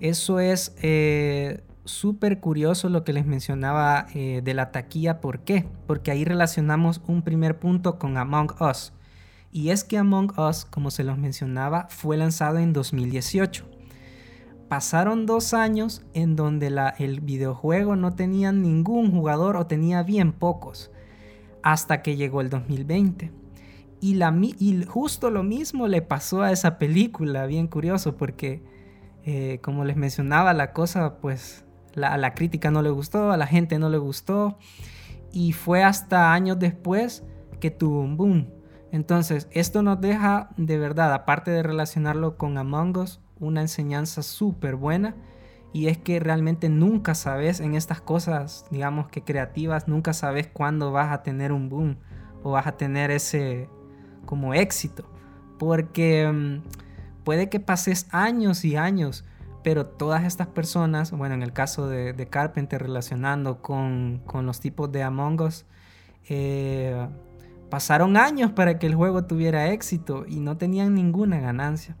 [0.00, 5.20] eso es eh, súper curioso lo que les mencionaba eh, de la taquilla.
[5.20, 5.66] ¿Por qué?
[5.86, 8.92] Porque ahí relacionamos un primer punto con Among Us.
[9.50, 13.64] Y es que Among Us, como se los mencionaba, fue lanzado en 2018.
[14.68, 20.90] Pasaron dos años en donde el videojuego no tenía ningún jugador o tenía bien pocos.
[21.62, 23.32] Hasta que llegó el 2020.
[24.00, 24.22] Y,
[24.58, 28.62] y justo lo mismo le pasó a esa película, bien curioso, porque
[29.24, 31.64] eh, como les mencionaba, la cosa pues
[32.02, 34.58] a la crítica no le gustó, a la gente no le gustó.
[35.32, 37.24] Y fue hasta años después
[37.60, 38.48] que tuvo un boom.
[38.90, 44.76] Entonces, esto nos deja de verdad, aparte de relacionarlo con Among Us, una enseñanza súper
[44.76, 45.14] buena.
[45.72, 50.92] Y es que realmente nunca sabes en estas cosas, digamos que creativas, nunca sabes cuándo
[50.92, 51.96] vas a tener un boom
[52.42, 53.68] o vas a tener ese
[54.24, 55.04] como éxito.
[55.58, 59.24] Porque mm, puede que pases años y años
[59.62, 65.02] pero todas estas personas, bueno, en el caso de, Carpenter relacionando con, los tipos de
[65.02, 65.66] Among Us,
[66.28, 67.06] eh,
[67.68, 71.96] pasaron años para que el juego tuviera éxito y no tenían ninguna ganancia.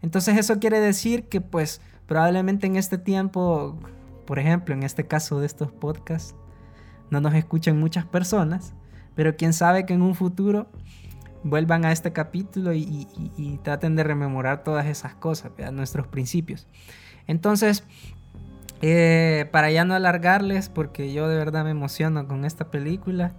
[0.00, 3.78] Entonces eso quiere decir que pues probablemente en este tiempo,
[4.26, 6.34] por ejemplo, en este caso de estos podcasts,
[7.10, 8.72] no nos escuchan muchas personas,
[9.14, 10.68] pero quién sabe que en un futuro
[11.44, 13.06] vuelvan a este capítulo y,
[13.62, 16.66] traten de rememorar todas esas cosas, nuestros principios.
[17.26, 17.84] Entonces,
[18.80, 23.32] eh, para ya no alargarles, porque yo de verdad me emociono con esta película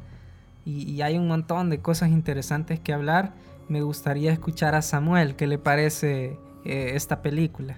[0.66, 3.34] y, hay un montón de cosas interesantes que hablar,
[3.70, 7.78] me gustaría escuchar a Samuel, ¿qué le parece eh, esta película?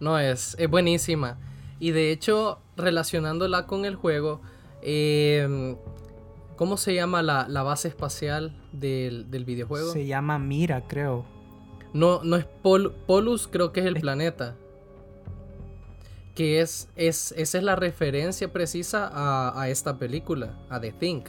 [0.00, 1.38] No, es, es buenísima.
[1.80, 4.40] Y de hecho, relacionándola con el juego,
[4.82, 5.76] eh,
[6.58, 9.92] ¿Cómo se llama la, base espacial del, videojuego?
[9.92, 11.24] Se llama Mira, creo.
[11.94, 12.46] No, no es
[13.06, 14.56] Polus, creo que es el planeta.
[16.34, 21.28] Que es, es, esa es la referencia precisa a, esta película, a The Think.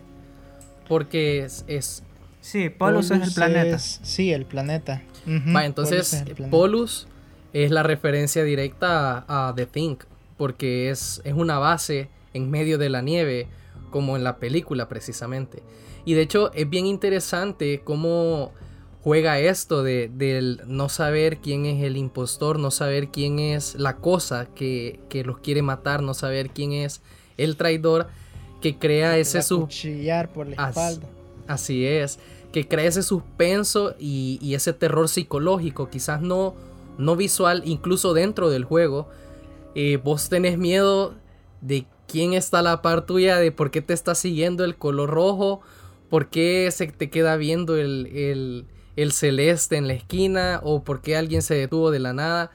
[0.87, 1.63] Porque es...
[1.67, 2.01] es
[2.41, 3.77] sí, Polus, es el planeta.
[3.77, 5.03] sí, el planeta.
[5.27, 7.07] entonces Polus
[7.53, 10.03] es, la referencia directa a, The Think.
[10.37, 13.47] Porque es, es una base en medio de la nieve
[13.91, 15.61] como en la película precisamente.
[16.05, 18.53] Y de hecho es bien interesante cómo
[19.03, 23.97] juega esto de, del no saber quién es el impostor, no saber quién es la
[23.97, 27.01] cosa que, que los quiere matar, no saber quién es
[27.37, 28.07] el traidor,
[28.61, 30.33] que crea ese suspenso.
[30.33, 31.07] por la espalda.
[31.47, 32.19] Así, es,
[32.51, 36.53] que crea ese suspenso y, y, ese terror psicológico, quizás no,
[36.99, 39.09] no visual, incluso dentro del juego.
[39.73, 41.15] Eh, vos tenés miedo
[41.61, 45.61] de quién está la par tuya, de por qué te está siguiendo el color rojo,
[46.09, 48.65] por qué se te queda viendo el,
[49.11, 52.51] celeste en la esquina, o por qué alguien se detuvo de la nada.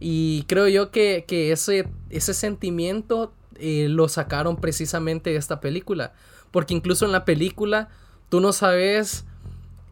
[0.00, 6.12] Y creo yo que, ese, ese sentimiento eh, lo sacaron precisamente de esta película.
[6.50, 7.88] Porque incluso en la película
[8.28, 9.24] tú no sabes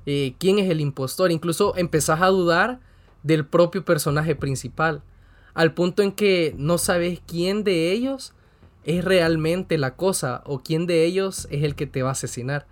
[0.07, 1.31] eh, quién es el impostor.
[1.31, 2.81] Incluso empezás a dudar
[3.25, 5.03] del propio personaje principal.
[5.55, 8.35] Al punto en que no sabes quién de ellos
[8.85, 12.67] es realmente la cosa o quién de ellos es el que te va a asesinar.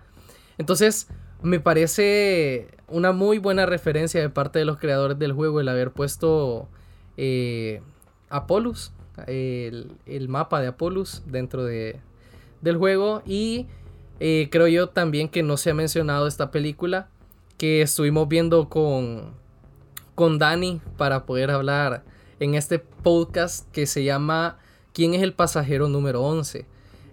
[0.57, 1.07] Entonces,
[1.41, 5.91] me parece una muy buena referencia de parte de los creadores del juego el haber
[5.91, 6.69] puesto
[7.17, 7.81] eh,
[9.27, 11.99] el, mapa de Apolus dentro de,
[12.61, 13.23] del juego.
[13.25, 13.67] Y
[14.19, 17.09] eh, creo yo también que no se ha mencionado esta película
[17.57, 19.33] que estuvimos viendo con,
[20.15, 22.03] con Dani para poder hablar
[22.39, 24.57] en este podcast que se llama
[24.93, 26.65] ¿Quién es el pasajero número 11?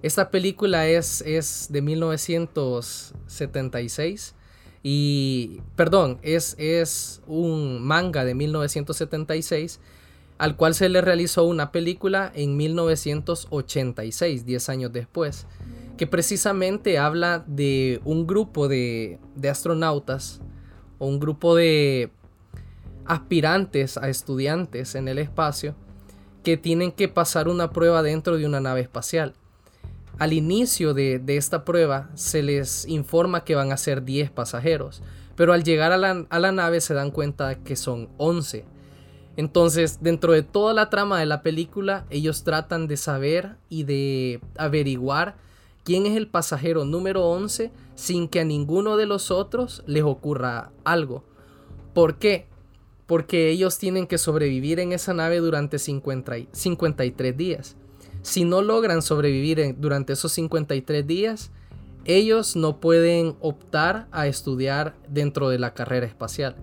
[0.02, 4.34] Esta película es, es de 1976
[4.82, 9.78] y, perdón, es, es un manga de 1976
[10.38, 15.46] al cual se le realizó una película en 1986, 10 años después,
[15.98, 20.40] que precisamente habla de un grupo de, de astronautas
[20.98, 22.10] o un grupo de
[23.10, 25.74] aspirantes a estudiantes en el espacio
[26.44, 29.34] que tienen que pasar una prueba dentro de una nave espacial.
[30.20, 35.02] Al inicio de, esta prueba se les informa que van a ser 10 pasajeros,
[35.34, 38.64] pero al llegar a la, nave se dan cuenta que son 11.
[39.36, 44.40] Entonces, dentro de toda la trama de la película, ellos tratan de saber y de
[44.56, 45.34] averiguar
[45.82, 50.70] quién es el pasajero número 11 sin que a ninguno de los otros les ocurra
[50.84, 51.24] algo.
[51.92, 52.49] ¿Por qué?
[53.10, 57.76] Porque ellos tienen que sobrevivir en esa nave durante 53 días.
[58.22, 61.50] Si no logran sobrevivir durante esos 53 días,
[62.04, 66.54] ellos no pueden optar a estudiar dentro de la carrera espacial.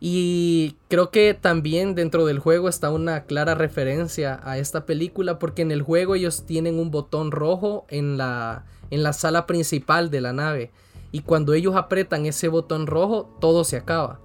[0.00, 5.62] Y creo que también dentro del juego está una clara referencia a esta película porque
[5.62, 10.22] en el juego ellos tienen un botón rojo en la, en la sala principal de
[10.22, 10.72] la nave.
[11.12, 14.18] Y cuando ellos apretan ese botón rojo, todo se acaba.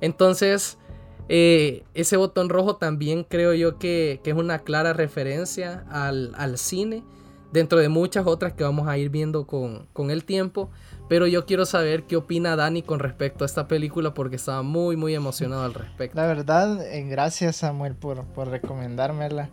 [0.00, 0.78] Entonces,
[1.32, 7.04] eh, ese botón rojo también creo yo que, es una clara referencia al, cine,
[7.52, 10.70] dentro de muchas otras que vamos a ir viendo con, el tiempo.
[11.08, 14.96] Pero yo quiero saber qué opina Dani con respecto a esta película porque estaba muy,
[14.96, 16.16] muy emocionado al respecto.
[16.16, 19.50] La verdad, eh, gracias Samuel por, por recomendármela.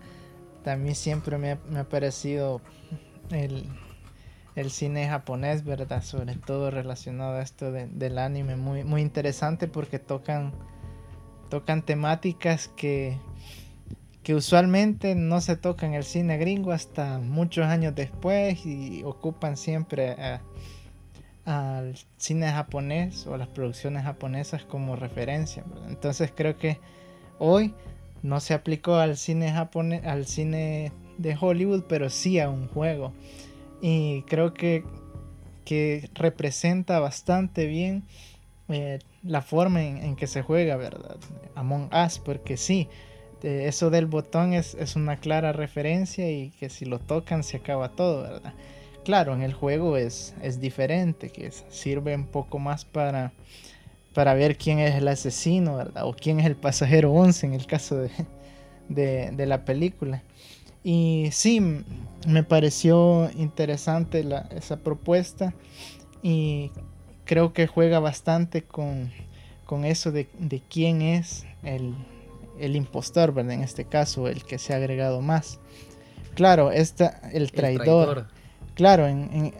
[0.63, 2.61] También siempre me, ha parecido
[3.31, 3.65] el,
[4.71, 6.03] cine japonés, ¿verdad?
[6.03, 10.53] Sobre todo relacionado a esto del anime, muy, muy interesante porque tocan
[11.49, 13.17] tocan temáticas que,
[14.23, 19.57] que usualmente no se tocan en el cine gringo hasta muchos años después y ocupan
[19.57, 20.15] siempre
[21.45, 25.63] al cine japonés o las producciones japonesas como referencia.
[25.87, 26.79] Entonces creo que
[27.39, 27.73] hoy
[28.23, 33.13] no se aplicó al cine japonés, al cine de Hollywood, pero sí a un juego.
[33.81, 34.83] Y creo que,
[35.65, 38.03] que representa bastante bien
[38.69, 41.17] eh, la forma en, que se juega, ¿verdad?
[41.55, 42.87] Among Us, porque sí,
[43.43, 48.23] eso del botón es, una clara referencia y que si lo tocan se acaba todo,
[48.23, 48.53] ¿verdad?
[49.03, 53.31] Claro, en el juego es, es diferente, que sirve un poco más para,
[54.13, 56.05] para ver quién es el asesino, ¿verdad?
[56.05, 58.09] O quién es el pasajero 11 en el caso de,
[58.89, 60.23] de, la película.
[60.83, 61.61] Y sí,
[62.27, 65.53] me pareció interesante esa propuesta
[66.21, 66.71] y
[67.25, 69.11] creo que juega bastante con,
[69.83, 70.27] eso de,
[70.69, 73.53] quién es el, impostor, ¿verdad?
[73.53, 75.59] En este caso, el que se ha agregado más.
[76.35, 78.27] Claro, está el traidor.
[78.75, 79.53] Claro, en,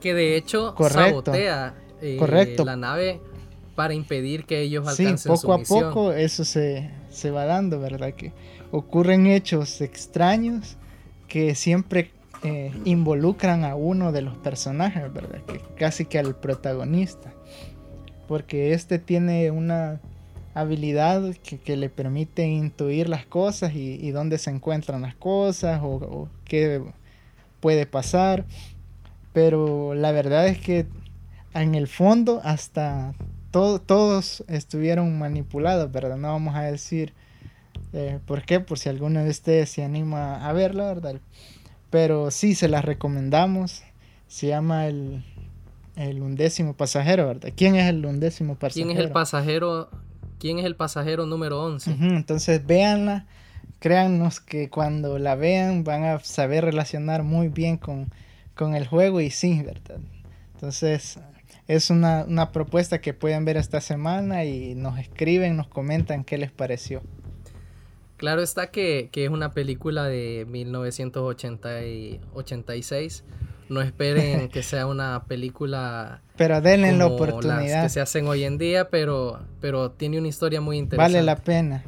[0.00, 3.20] Que de hecho sabotea eh, la nave
[3.74, 8.12] para impedir que ellos alcancen sí, poco a poco eso se, se va dando, ¿verdad?
[8.14, 8.32] Que
[8.72, 10.76] ocurren hechos extraños
[11.28, 12.10] que siempre
[12.42, 15.42] eh, involucran a uno de los personajes, ¿verdad?
[15.46, 17.32] Que casi que al protagonista.
[18.26, 20.00] Porque este tiene una
[20.54, 26.82] habilidad que, le permite intuir las cosas y, dónde se encuentran las cosas o, qué
[27.60, 28.46] puede pasar.
[29.34, 30.86] Pero la verdad es que
[31.54, 33.14] en el fondo hasta
[33.50, 36.16] todos estuvieron manipulados, ¿verdad?
[36.16, 37.12] No vamos a decir
[37.92, 41.16] eh, por qué, por si alguno de ustedes se anima a verla, ¿verdad?
[41.90, 43.82] Pero sí, se las recomendamos.
[44.28, 45.22] Se llama el,
[45.96, 47.50] el undécimo pasajero, ¿verdad?
[47.54, 48.86] ¿Quién es el undécimo pasajero?
[48.86, 49.90] ¿Quién es el pasajero?
[50.38, 51.96] ¿Quién es el pasajero número 11?
[52.00, 53.26] entonces véanla.
[53.78, 58.12] Créannos que cuando la vean van a saber relacionar muy bien con,
[58.54, 59.98] con el juego y sí, ¿verdad?
[60.54, 61.18] Entonces
[61.66, 66.38] es una, una propuesta que pueden ver esta semana y nos escriben, nos comentan qué
[66.38, 67.02] les pareció.
[68.22, 73.24] Claro está que, es una película de 1986.
[73.68, 76.22] No esperen que sea una película.
[76.36, 77.82] Pero denle la oportunidad.
[77.82, 81.14] que se hacen hoy en día, pero, pero tiene una historia muy interesante.
[81.14, 81.82] Vale la pena.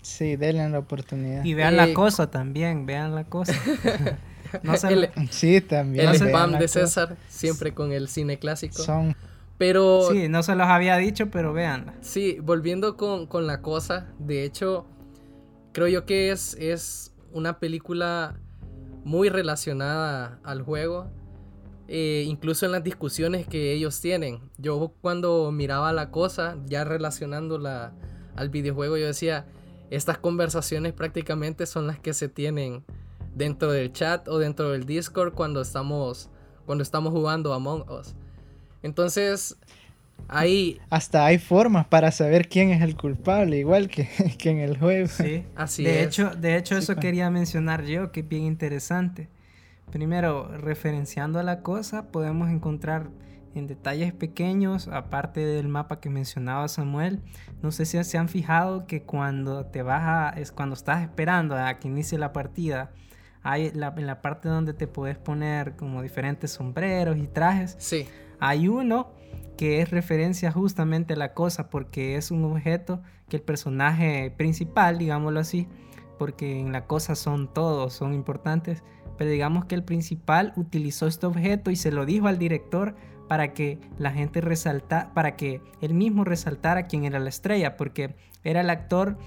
[0.00, 1.44] Sí, denle la oportunidad.
[1.44, 3.52] Y vean la eh, cosa también, vean la cosa.
[4.62, 4.72] no
[5.30, 6.08] sí, también.
[6.08, 8.82] El spam de César, siempre con el cine clásico.
[8.82, 9.14] Son...
[9.58, 10.08] Pero...
[10.10, 11.92] Sí, no se los había dicho, pero véanla.
[12.00, 14.86] Sí, volviendo con, con la cosa, de hecho,
[15.72, 18.38] creo yo que es, es una película
[19.04, 21.10] muy relacionada al juego.
[21.92, 24.40] Eh, incluso en las discusiones que ellos tienen.
[24.58, 27.92] Yo cuando miraba la cosa, ya relacionándola
[28.36, 29.46] al videojuego, yo decía,
[29.90, 32.84] estas conversaciones prácticamente son las que se tienen
[33.34, 36.30] dentro del chat o dentro del Discord cuando estamos,
[36.64, 38.14] cuando estamos jugando Among Us.
[38.82, 39.58] Entonces,
[40.28, 40.80] Ahí.
[40.90, 44.08] Hasta hay formas para saber quién es el culpable, igual que,
[44.44, 45.08] en el juego.
[45.08, 49.28] Sí, así de Hecho, de hecho, eso quería mencionar yo, que es bien interesante.
[49.90, 53.10] Primero, referenciando a la cosa, podemos encontrar
[53.54, 57.20] en detalles pequeños, aparte del mapa que mencionaba Samuel,
[57.62, 61.56] no sé si se han fijado que cuando te vas a, es cuando estás esperando
[61.56, 62.92] a que inicie la partida,
[63.42, 67.76] hay la, en la parte donde te puedes poner como diferentes sombreros y trajes.
[67.78, 68.06] Sí.
[68.38, 69.12] Hay uno
[69.60, 74.96] que es referencia justamente a la cosa porque es un objeto que el personaje principal,
[74.96, 75.68] digámoslo así,
[76.18, 78.82] porque en la cosa son todos, son importantes,
[79.18, 82.94] pero digamos que el principal utilizó este objeto y se lo dijo al director
[83.28, 88.14] para que la gente resalta, para que él mismo resaltara quién era la estrella, porque
[88.42, 89.18] era el actor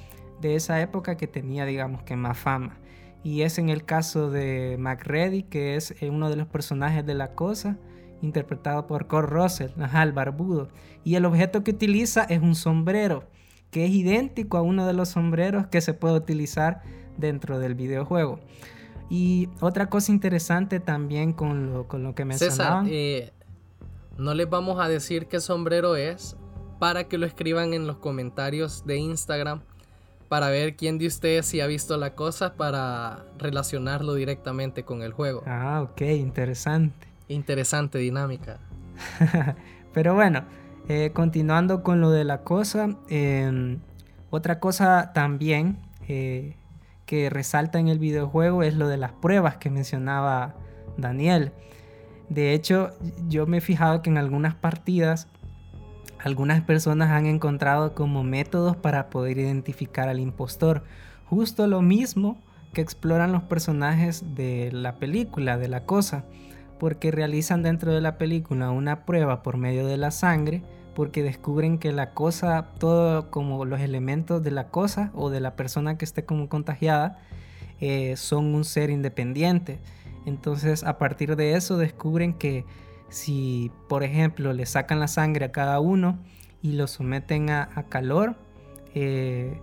[0.41, 2.79] de esa época que tenía, digamos que más fama.
[3.23, 7.13] Y es en el caso de MacReady, que es eh, uno de los personajes de
[7.13, 7.77] la cosa,
[8.23, 9.71] interpretado por Kurt Russell,
[10.01, 10.69] el barbudo.
[11.03, 13.25] Y el objeto que utiliza es un sombrero,
[13.69, 16.81] que es idéntico a uno de los sombreros que se puede utilizar
[17.17, 18.39] dentro del videojuego.
[19.09, 22.85] Y otra cosa interesante también con lo, con lo que mencionaban.
[22.85, 23.31] César, eh,
[24.17, 26.35] no les vamos a decir qué sombrero es
[26.79, 29.61] para que lo escriban en los comentarios de Instagram
[30.33, 35.13] para ver quién de ustedes si ha visto la cosa para relacionarlo directamente con el
[35.13, 35.43] juego.
[35.45, 37.12] Ah, ok, interesante.
[37.33, 38.59] Interesante dinámica.
[39.93, 40.43] Pero bueno,
[40.87, 43.79] eh, continuando con lo de la cosa, em,
[44.29, 45.77] otra cosa también
[46.07, 46.55] eh,
[47.05, 50.55] que resalta en el videojuego es lo de las pruebas que mencionaba
[50.97, 51.51] Daniel.
[52.29, 52.91] De hecho,
[53.27, 55.27] yo me he fijado que en algunas partidas
[56.19, 60.83] algunas personas han encontrado como métodos para poder identificar al impostor.
[61.25, 62.41] Justo lo mismo
[62.73, 66.25] que exploran los personajes de la película, de la cosa
[66.83, 70.63] porque realizan dentro de la película una prueba por medio de la sangre
[70.95, 75.55] porque descubren que la cosa, todo como los elementos de la cosa o de la
[75.55, 77.19] persona que esté como contagiada
[77.79, 79.79] eh, son un ser independiente.
[80.25, 82.65] Entonces a partir de eso descubren que
[83.07, 86.19] si por ejemplo le sacan la sangre a cada uno
[86.61, 88.35] y lo someten a, calor,
[88.93, 89.61] eh,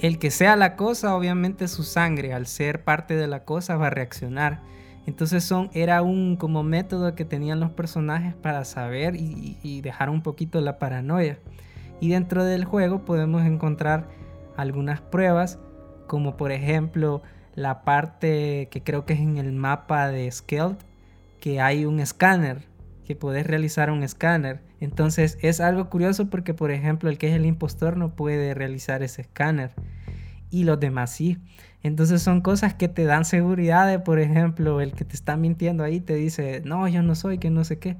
[0.00, 3.86] el que sea la cosa, obviamente su sangre al ser parte de la cosa va
[3.86, 4.74] a reaccionar.
[5.06, 10.22] Entonces son, era un como método que tenían los personajes para saber y, dejar un
[10.22, 11.38] poquito la paranoia.
[12.00, 14.08] Y dentro del juego podemos encontrar
[14.56, 15.58] algunas pruebas,
[16.08, 17.22] como por ejemplo
[17.54, 20.76] la parte que creo que es en el mapa de Skeld,
[21.40, 22.66] que hay un escáner,
[23.06, 24.60] que puedes realizar un escáner.
[24.80, 29.04] Entonces es algo curioso porque por ejemplo el que es el impostor no puede realizar
[29.04, 29.70] ese escáner.
[30.50, 31.38] Y los demás sí.
[31.82, 35.84] Entonces son cosas que te dan seguridad de, por ejemplo, el que te está mintiendo
[35.84, 37.96] ahí te dice, no, yo no soy, que no sé qué.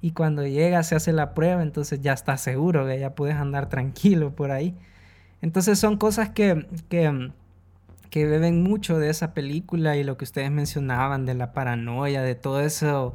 [0.00, 3.68] Y cuando llega, se hace la prueba, entonces ya estás seguro, que ya puedes andar
[3.68, 4.74] tranquilo por ahí.
[5.42, 7.30] Entonces son cosas que, que,
[8.10, 12.34] que beben mucho de esa película y lo que ustedes mencionaban de la paranoia, de
[12.34, 13.14] todo eso,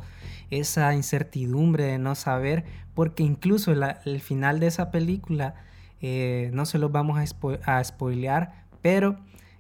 [0.52, 5.56] esa incertidumbre de no saber, porque incluso el final de esa película,
[6.02, 9.18] eh, no se los vamos a, a spoilear, pero,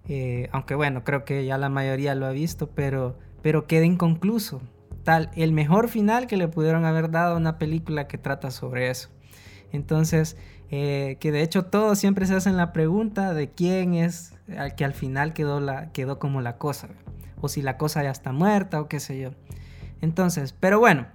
[0.07, 4.61] eh, aunque bueno, creo que ya la mayoría lo ha visto, pero, pero queda inconcluso.
[5.03, 8.91] Tal, el mejor final que le pudieron haber dado a una película que trata sobre
[8.91, 9.09] eso.
[9.71, 10.37] Entonces,
[10.69, 14.85] eh, que de hecho todos siempre se hacen la pregunta de quién es al que
[14.85, 16.89] al final quedó, la, quedó como la cosa,
[17.41, 19.31] o si la cosa ya está muerta o qué sé yo.
[20.01, 21.07] Entonces, pero bueno,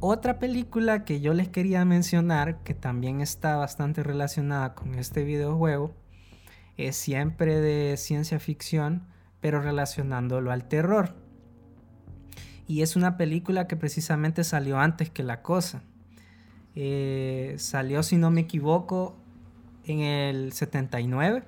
[0.00, 5.94] otra película que yo les quería mencionar, que también está bastante relacionada con este videojuego,
[6.76, 9.06] es siempre de ciencia ficción,
[9.40, 11.14] pero relacionándolo al terror.
[12.66, 15.82] Y es una película que precisamente salió antes que La Cosa.
[16.74, 19.16] Eh, salió, si no me equivoco,
[19.84, 21.44] en el 79.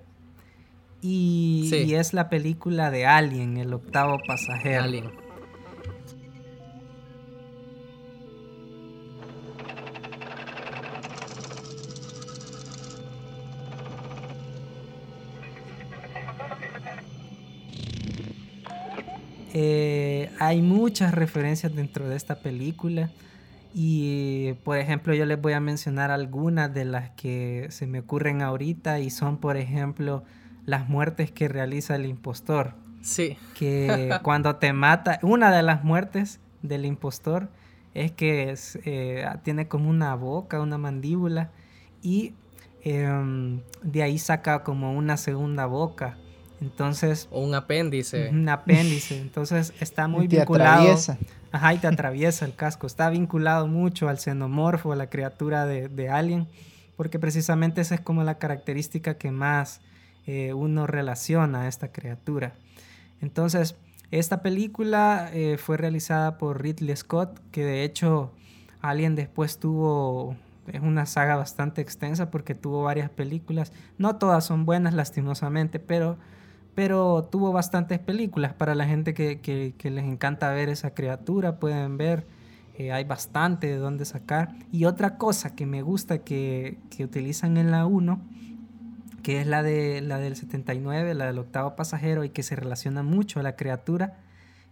[1.00, 4.82] Y, y, es la película de Alien, el octavo pasajero.
[4.82, 5.25] Alien.
[19.58, 23.08] Eh, hay muchas referencias dentro de esta película.
[23.72, 28.42] Y por ejemplo, yo les voy a mencionar algunas de las que se me ocurren
[28.42, 30.24] ahorita y son, por ejemplo,
[30.66, 32.74] las muertes que realiza el impostor.
[33.00, 33.38] Sí.
[33.58, 37.48] Que cuando te mata, una de las muertes del impostor
[37.94, 38.54] es que
[38.84, 41.50] eh, tiene como una boca, una mandíbula
[42.02, 42.34] y
[42.82, 46.18] em, de ahí saca como una segunda boca
[46.60, 47.28] entonces.
[47.30, 48.28] O un apéndice.
[48.30, 49.20] Un apéndice.
[49.20, 50.80] Entonces está muy vinculado.
[50.80, 51.18] Atraviesa.
[51.52, 52.86] Ajá, y te atraviesa el casco.
[52.86, 56.48] Está vinculado mucho al xenomorfo, a la criatura de, de Alien,
[56.96, 59.80] porque precisamente esa es como la característica que más
[60.26, 62.54] eh, uno relaciona a esta criatura.
[63.20, 63.76] Entonces,
[64.10, 68.32] esta película eh, fue realizada por Ridley Scott, que de hecho
[68.80, 70.36] Alien después tuvo
[70.72, 73.72] es una saga bastante extensa porque tuvo varias películas.
[73.98, 76.18] No todas son buenas, lastimosamente, pero
[76.76, 82.26] pero tuvo bastantes películas para la gente que, les encanta ver esa criatura, pueden ver,
[82.76, 84.54] eh, hay bastante de dónde sacar.
[84.70, 88.20] Y otra cosa que me gusta que, utilizan en la 1,
[89.22, 93.02] que es la, de, la del 79, la del octavo pasajero, y que se relaciona
[93.02, 94.18] mucho a la criatura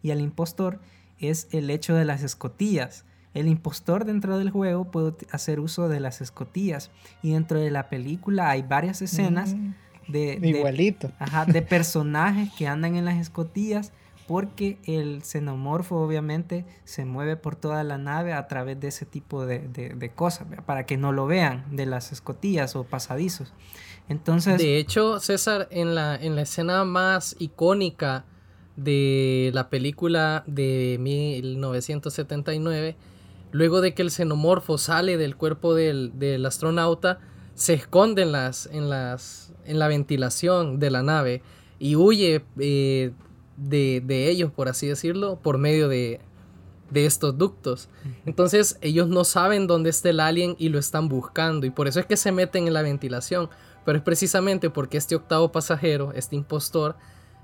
[0.02, 0.80] y al impostor,
[1.18, 3.06] es el hecho de las escotillas.
[3.32, 6.90] El impostor dentro del juego puede hacer uso de las escotillas
[7.22, 9.72] y dentro de la película hay varias escenas mm
[10.08, 11.10] de, Igualito.
[11.46, 13.92] De, personajes que andan en las escotillas
[14.26, 19.44] porque el xenomorfo obviamente se mueve por toda la nave a través de ese tipo
[19.44, 23.52] de, cosas, para que no lo vean, de las escotillas o pasadizos.
[24.08, 24.58] Entonces...
[24.58, 28.24] De hecho, César, en la, en la escena más icónica
[28.76, 32.96] de la película de 1979,
[33.52, 37.20] luego de que el xenomorfo sale del cuerpo del, del astronauta,
[37.54, 41.42] se esconde en las, en las en la ventilación de la nave
[41.78, 43.12] y huye eh,
[43.56, 46.20] de, ellos, por así decirlo, por medio de,
[46.90, 47.88] de estos ductos.
[48.26, 52.00] Entonces ellos no saben dónde está el alien y lo están buscando y por eso
[52.00, 53.50] es que se meten en la ventilación.
[53.84, 56.96] Pero es precisamente porque este octavo pasajero, este impostor,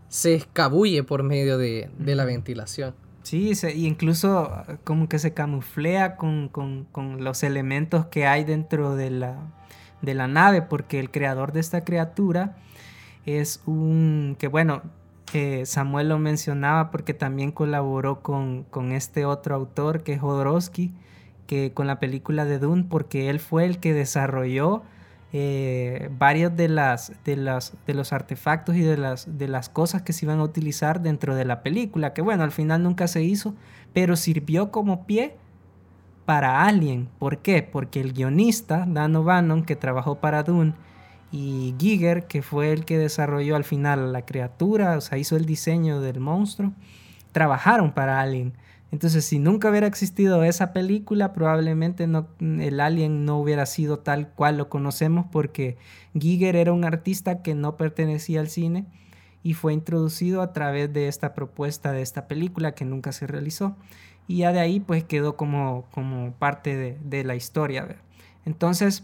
[0.08, 2.94] se escabulle por medio de, la ventilación.
[3.22, 4.50] Sí, y incluso
[4.84, 9.52] como que se camuflea con, con, los elementos que hay dentro de la,
[10.02, 12.56] de la nave, porque el creador de esta criatura
[13.26, 14.82] es un, que bueno,
[15.32, 20.92] eh, Samuel lo mencionaba porque también colaboró con, este otro autor que es Jodorowsky,
[21.46, 24.82] que con la película de Dune, porque él fue el que desarrolló
[25.32, 30.02] eh, varios de, las, de, las, de los artefactos y de las, de las cosas
[30.02, 33.22] que se iban a utilizar dentro de la película, que bueno, al final nunca se
[33.22, 33.54] hizo,
[33.92, 35.36] pero sirvió como pie
[36.30, 37.08] para Alien.
[37.18, 37.64] ¿Por qué?
[37.64, 40.74] Porque el guionista, Dan O'Bannon, que trabajó para Dune,
[41.32, 45.44] y Giger, que fue el que desarrolló al final la criatura, o sea, hizo el
[45.44, 46.70] diseño del monstruo,
[47.32, 48.52] trabajaron para Alien.
[48.92, 54.28] Entonces, si nunca hubiera existido esa película, probablemente no, el Alien no hubiera sido tal
[54.28, 55.78] cual lo conocemos, porque
[56.16, 58.86] Giger era un artista que no pertenecía al cine
[59.42, 63.74] y fue introducido a través de esta propuesta de esta película que nunca se realizó
[64.30, 67.96] y ya de ahí pues quedó como, como parte de, la historia.
[68.46, 69.02] Entonces,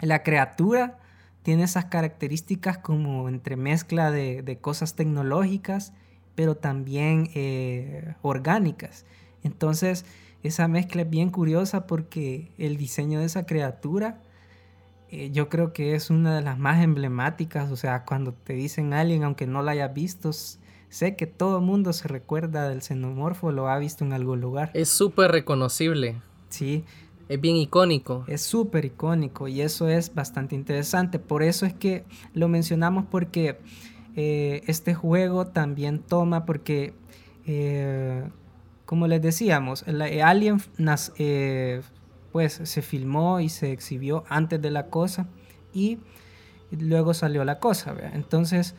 [0.00, 0.98] la criatura
[1.44, 5.92] tiene esas características como entremezcla de, de cosas tecnológicas,
[6.34, 9.06] pero también eh, orgánicas.
[9.44, 10.04] Entonces,
[10.42, 14.18] esa mezcla es bien curiosa porque el diseño de esa criatura
[15.08, 17.70] eh, yo creo que es una de las más emblemáticas.
[17.70, 20.32] O sea, cuando te dicen alguien, aunque no la haya visto,
[20.92, 24.70] sé que todo el mundo se recuerda del xenomorfo, lo ha visto en algún lugar.
[24.74, 26.20] Es súper reconocible.
[26.50, 26.84] Sí.
[27.30, 28.24] Es bien icónico.
[28.28, 31.18] Es súper icónico y eso es bastante interesante.
[31.18, 33.58] Por eso es que lo mencionamos porque
[34.16, 36.92] eh, este juego también toma, porque,
[37.46, 38.28] eh,
[38.84, 40.58] como les decíamos, el Alien
[42.32, 45.26] pues se filmó y se exhibió antes de la cosa
[45.72, 46.00] y
[46.70, 47.94] luego salió la cosa.
[48.12, 48.74] Entonces,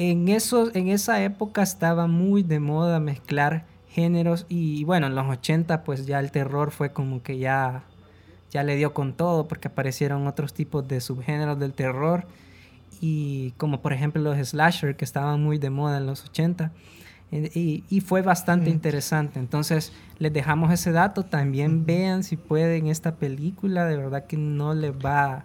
[0.00, 5.84] en, en esa época estaba muy de moda mezclar géneros y bueno, en los 80
[5.84, 7.84] pues ya el terror fue como que ya,
[8.50, 12.26] ya le dio con todo porque aparecieron otros tipos de subgéneros del terror
[13.00, 16.72] y como por ejemplo los slasher que estaban muy de moda en los 80
[17.32, 19.38] y, fue bastante interesante.
[19.38, 21.24] Entonces, les dejamos ese dato.
[21.24, 23.86] También vean si pueden esta película.
[23.86, 25.44] De verdad que no les va.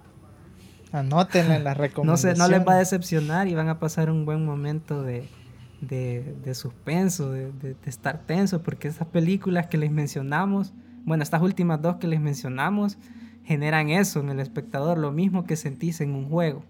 [0.96, 2.38] Anótenle las recomendaciones.
[2.38, 5.28] No, no les va a decepcionar y van a pasar un buen momento de,
[5.82, 10.74] de, suspenso, de, de, estar tenso, porque esas películas que les mencionamos,
[11.04, 12.98] bueno, estas últimas dos que les mencionamos,
[13.46, 16.64] generan eso en el espectador, lo mismo que sentís en un juego.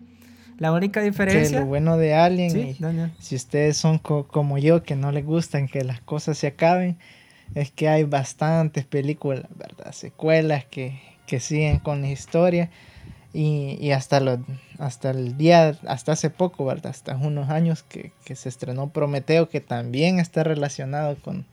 [0.57, 1.59] La única diferencia.
[1.59, 2.75] lo bueno de Alien,
[3.19, 6.97] si ustedes son como yo, que no les gustan que las cosas se acaben,
[7.55, 9.91] es que hay bastantes películas, ¿verdad?
[9.91, 12.69] Secuelas que, que siguen con la historia.
[13.37, 14.39] Y, y, hasta, lo,
[14.79, 16.91] hasta el día, hasta hace poco, ¿verdad?
[16.91, 21.45] Hasta unos años que, que se estrenó Prometeo, que también está relacionado con,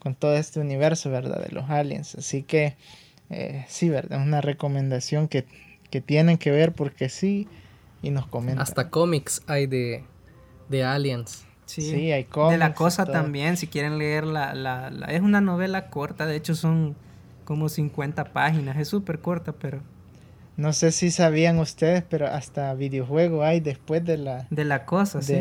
[0.00, 1.40] con, todo este universo, ¿verdad?
[1.40, 2.16] De los aliens.
[2.16, 2.74] Así que,
[3.30, 4.20] eh, sí, ¿verdad?
[4.20, 5.46] Es una recomendación que,
[5.90, 7.46] que tienen que ver porque sí
[8.02, 8.60] y nos comentan.
[8.60, 10.02] Hasta cómics hay de,
[10.68, 11.44] de aliens.
[11.66, 12.50] Sí, hay cómics.
[12.50, 16.56] De la cosa también, si quieren leer la, la, Es una novela corta, de hecho
[16.56, 16.96] son
[17.44, 19.80] como 50 páginas, es súper corta, pero...
[20.62, 24.46] No sé si sabían ustedes, pero hasta videojuego hay después de la...
[24.48, 25.34] De la cosa, sí.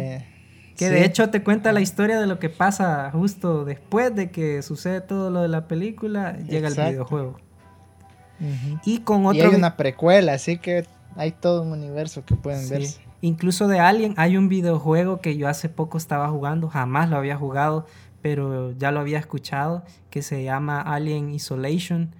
[0.75, 4.63] Que de hecho te cuenta la historia de lo que pasa justo después de que
[4.63, 7.37] sucede todo lo de la película, llega el videojuego.
[8.83, 9.37] Y con otro...
[9.37, 12.81] Y hay una precuela, así que hay todo un universo que pueden ver.
[13.21, 17.37] Incluso de Alien hay un videojuego que yo hace poco estaba jugando, jamás lo había
[17.37, 17.85] jugado,
[18.23, 22.15] pero ya lo había escuchado, que se llama Alien Isolation,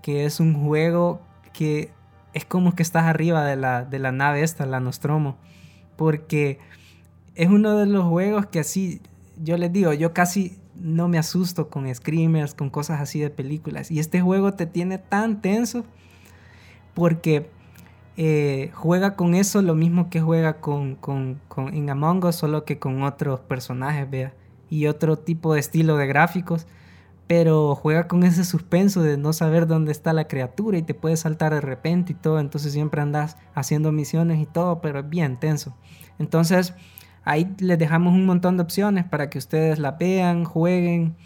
[0.00, 1.20] que es un juego
[1.52, 1.90] que
[2.36, 5.38] es como que estás arriba de la, de la nave esta, la Nostromo,
[5.96, 6.58] porque
[7.34, 9.00] es uno de los juegos que así,
[9.42, 13.90] yo les digo, yo casi no me asusto con screamers, con cosas así de películas,
[13.90, 15.86] y este juego te tiene tan tenso
[16.92, 17.48] porque
[18.18, 21.72] eh, juega con eso lo mismo que juega con, con, con,
[22.34, 24.34] solo que con otros personajes, vea,
[24.68, 26.66] y otro tipo de estilo de gráficos,
[27.26, 31.16] pero juega con ese suspenso de no saber dónde está la criatura y te puede
[31.16, 35.38] saltar de repente y todo, entonces siempre andas haciendo misiones y todo, pero es bien
[35.38, 35.76] tenso.
[36.18, 36.74] Entonces,
[37.24, 41.16] ahí les dejamos un montón de opciones para que ustedes la vean, jueguen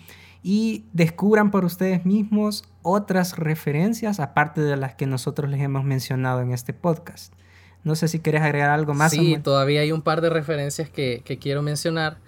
[0.43, 6.41] y descubran por ustedes mismos otras referencias aparte de las que nosotros les hemos mencionado
[6.41, 7.35] en este podcast.
[7.85, 9.13] No sé si quieres agregar algo más.
[9.13, 12.19] Sí, todavía hay un par de referencias que, quiero mencionar.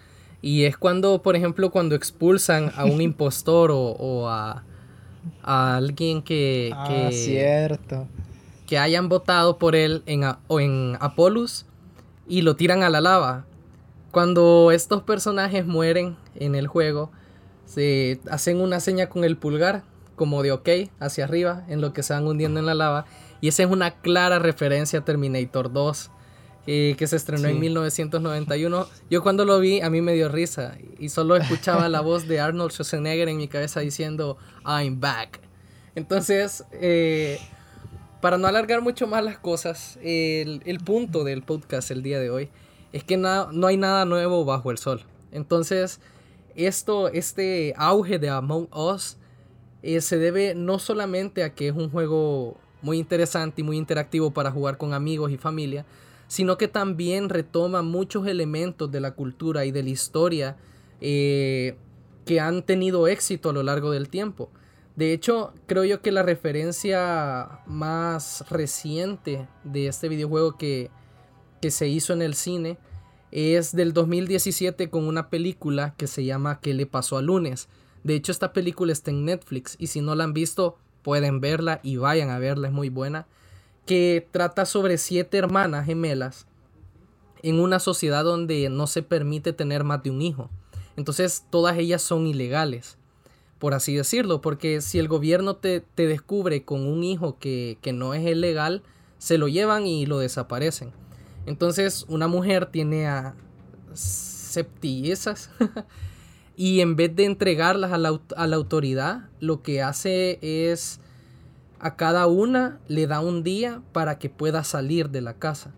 [0.42, 4.64] Y es cuando, por ejemplo, cuando expulsan a un impostor o, a,
[5.42, 8.08] alguien que, ah, que, cierto.
[8.66, 11.64] que hayan votado por él en, o en Apolus
[12.26, 13.44] y lo tiran a la lava.
[14.10, 17.10] Cuando estos personajes mueren en el juego,
[17.64, 19.84] se hacen una seña con el pulgar,
[20.16, 20.68] como de ok,
[21.00, 23.06] hacia arriba, en lo que se van hundiendo en la lava.
[23.40, 26.10] Y esa es una clara referencia a Terminator 2,
[26.66, 28.86] eh, que se estrenó en 1991.
[29.10, 30.76] Yo cuando lo vi, a mí me dio risa.
[30.98, 35.40] Y solo escuchaba la voz de Arnold Schwarzenegger en mi cabeza diciendo, I'm back.
[35.94, 37.38] Entonces, eh,
[38.20, 42.30] para no alargar mucho más las cosas, el, el, punto del podcast el día de
[42.30, 42.50] hoy
[42.92, 45.02] es que no hay nada nuevo bajo el sol.
[45.32, 46.00] Entonces,
[46.54, 49.16] esto, este auge de Among Us
[49.82, 54.30] eh, se debe no solamente a que es un juego muy interesante y muy interactivo
[54.30, 55.84] para jugar con amigos y familia,
[56.32, 60.56] sino que también retoma muchos elementos de la cultura y de la historia
[61.02, 61.76] eh,
[62.24, 64.48] que han tenido éxito a lo largo del tiempo.
[64.96, 70.90] De hecho, creo yo que la referencia más reciente de este videojuego que,
[71.60, 72.78] que se hizo en el cine
[73.30, 77.68] es del 2017 con una película que se llama ¿Qué le pasó a lunes?
[78.04, 81.80] De hecho, esta película está en Netflix y si no la han visto, pueden verla
[81.82, 83.26] y vayan a verla, es muy buena.
[83.86, 86.46] Que trata sobre siete hermanas gemelas
[87.42, 90.50] en una sociedad donde no se permite tener más de un hijo.
[90.96, 92.98] Entonces todas ellas son ilegales,
[93.58, 98.14] por así decirlo, porque si el gobierno te, descubre con un hijo que, que no
[98.14, 98.82] es legal,
[99.18, 100.92] se lo llevan y lo desaparecen.
[101.46, 103.34] Entonces una mujer tiene a
[103.94, 105.50] septillezas
[106.56, 111.00] y en vez de entregarlas a la, a la, autoridad, lo que hace es
[111.82, 115.74] a cada una le da un día para que pueda salir de la casa.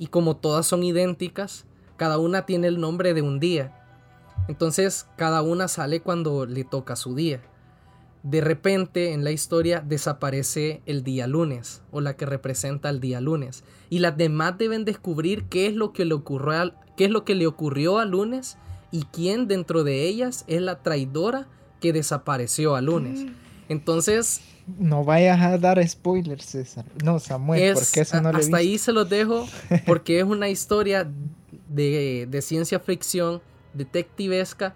[0.00, 1.64] Y como todas son idénticas,
[1.96, 3.72] cada una tiene el nombre de un día.
[4.48, 7.40] Entonces cada una sale cuando le toca su día.
[8.24, 13.20] De repente en la historia desaparece el día lunes o la que representa el día
[13.20, 13.62] lunes.
[13.90, 16.72] Y las demás deben descubrir qué es lo que le ocurrió,
[17.48, 18.58] ocurrió a lunes
[18.90, 21.46] y quién dentro de ellas es la traidora
[21.80, 23.20] que desapareció a lunes.
[23.20, 23.43] Mm.
[23.68, 26.84] Entonces no vayas a dar spoilers, César.
[27.04, 29.46] No, Samuel, porque eso no le Hasta ahí se los dejo,
[29.86, 31.10] porque es una historia
[31.68, 33.42] de, de ciencia ficción,
[33.74, 34.74] detectivesca,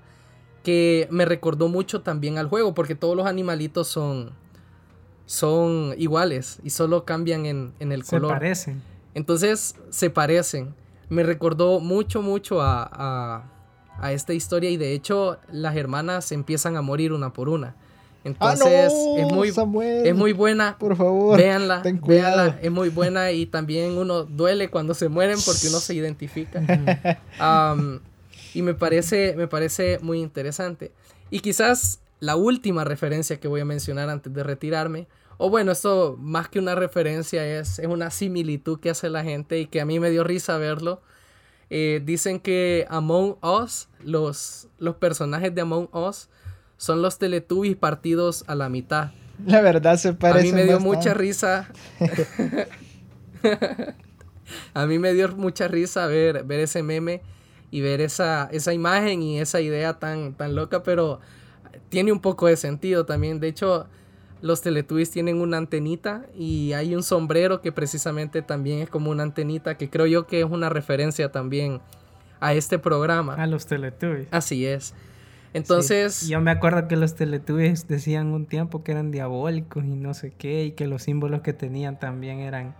[0.62, 4.32] que me recordó mucho también al juego, porque todos los animalitos son,
[5.24, 8.30] son iguales y solo cambian en, en el color.
[8.30, 8.82] Se parecen.
[9.14, 10.74] Entonces, se parecen.
[11.09, 13.51] Me recordó mucho, mucho a, a,
[13.99, 17.74] a esta historia y de hecho las hermanas empiezan a morir una por una.
[18.41, 19.49] Ah, Entonces es, muy,
[20.05, 20.76] es muy buena.
[20.79, 21.39] Por favor.
[21.39, 22.59] Véanla, véanla.
[22.62, 26.61] Es muy buena y también uno duele cuando se mueren porque uno se identifica.
[28.55, 30.93] y me parece, me parece muy interesante.
[31.31, 35.07] Y quizás la última referencia que voy a mencionar antes de retirarme.
[35.37, 39.61] O bueno, esto más que una referencia es, es una similitud que hace la gente
[39.61, 41.01] y que a mí me dio risa verlo.
[41.70, 46.29] Eh, dicen que Among Us, los, los personajes de Among Us,
[46.79, 49.11] son los Teletubbies partidos a la mitad.
[49.45, 50.49] La verdad se parece.
[50.49, 51.68] A mí me dio mucha risa.
[54.74, 57.20] a mí me dio mucha risa ver, ver ese meme
[57.70, 61.20] y ver esa, esa imagen y esa idea tan, tan loca, pero
[61.89, 63.41] tiene un poco de sentido también.
[63.41, 63.87] De hecho,
[64.41, 69.24] los Teletubbies tienen una antenita y hay un sombrero que precisamente también es como una
[69.24, 71.81] antenita, que creo yo que es una referencia también
[72.41, 73.35] a este programa.
[73.35, 74.29] A los Teletubbies.
[74.31, 74.95] Así es.
[75.55, 76.28] Entonces.
[76.28, 80.32] Yo me acuerdo que los Teletubbies decían un tiempo que eran diabólicos y no sé
[80.36, 82.74] qué, y que los símbolos que tenían también eran,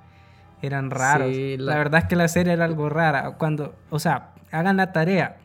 [0.63, 1.35] eran raros.
[1.59, 1.77] la...
[1.77, 3.33] verdad es que la serie era algo rara.
[3.33, 5.39] Cuando, o sea, hagan la tarea.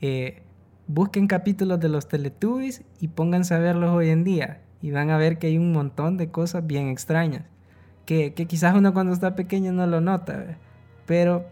[0.00, 0.42] Eh,
[0.86, 4.60] busquen capítulos de los Teletubbies y pónganse a verlos hoy en día.
[4.82, 7.44] Y van a ver que hay un montón de cosas bien extrañas.
[8.04, 10.58] Que, que quizás uno cuando está pequeño no lo nota.
[11.06, 11.46] Pero,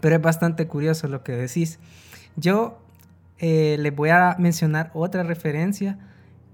[0.00, 1.78] pero es bastante curioso lo que decís.
[2.36, 2.78] Yo
[3.38, 5.98] eh, les voy a mencionar otra referencia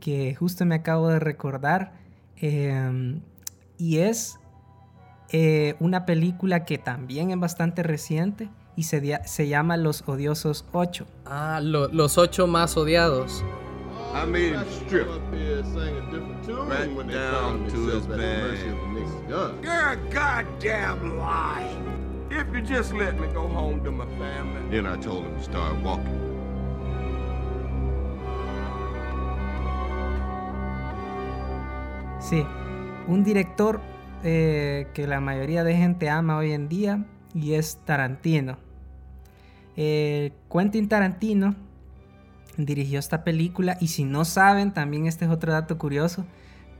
[0.00, 1.92] que justo me acabo de recordar.
[2.36, 3.20] Em,
[3.78, 4.38] y es
[5.30, 11.06] eh, una película que también es bastante reciente y se, se llama Los Odiosos 8.
[11.26, 13.44] Ah, los 8 más odiados.
[14.14, 15.08] I made him strip.
[16.46, 18.58] Right down to his bed.
[19.28, 21.68] You're a goddamn lie.
[22.30, 24.70] If you just let me go home to my family.
[24.70, 26.23] Then I told him to start walking.
[32.24, 32.42] Sí,
[33.06, 33.82] un director
[34.22, 37.04] eh, que la mayoría de gente ama hoy en día
[37.34, 38.56] y es Tarantino.
[39.76, 41.54] Eh, Quentin Tarantino
[42.56, 46.24] dirigió esta película y si no saben, también este es otro dato curioso,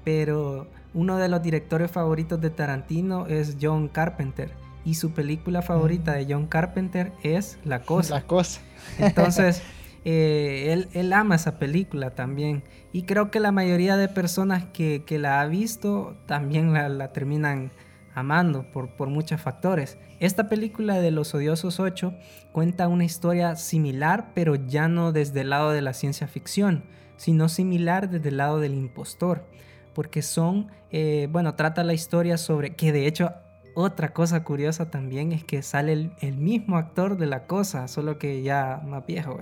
[0.03, 4.51] pero uno de los directores favoritos de Tarantino es John Carpenter
[4.87, 8.15] y su película favorita de John Carpenter es La Cosa.
[8.15, 8.63] La Cosa.
[8.99, 9.63] Entonces...
[10.05, 12.63] Eh, él, ama esa película también.
[12.95, 17.73] Y creo que la mayoría de personas que, la ha visto también la, terminan
[18.15, 19.99] amando por, por, muchos factores.
[20.21, 22.15] Esta película de Los Odiosos 8
[22.53, 26.85] cuenta una historia similar, pero ya no desde el lado de la ciencia ficción,
[27.17, 29.45] sino similar desde el lado del impostor.
[29.93, 33.33] Porque son, eh, bueno, trata la historia sobre que de hecho
[33.75, 38.45] otra cosa curiosa también es que sale el, mismo actor de la cosa, solo que
[38.45, 39.37] ya más viejo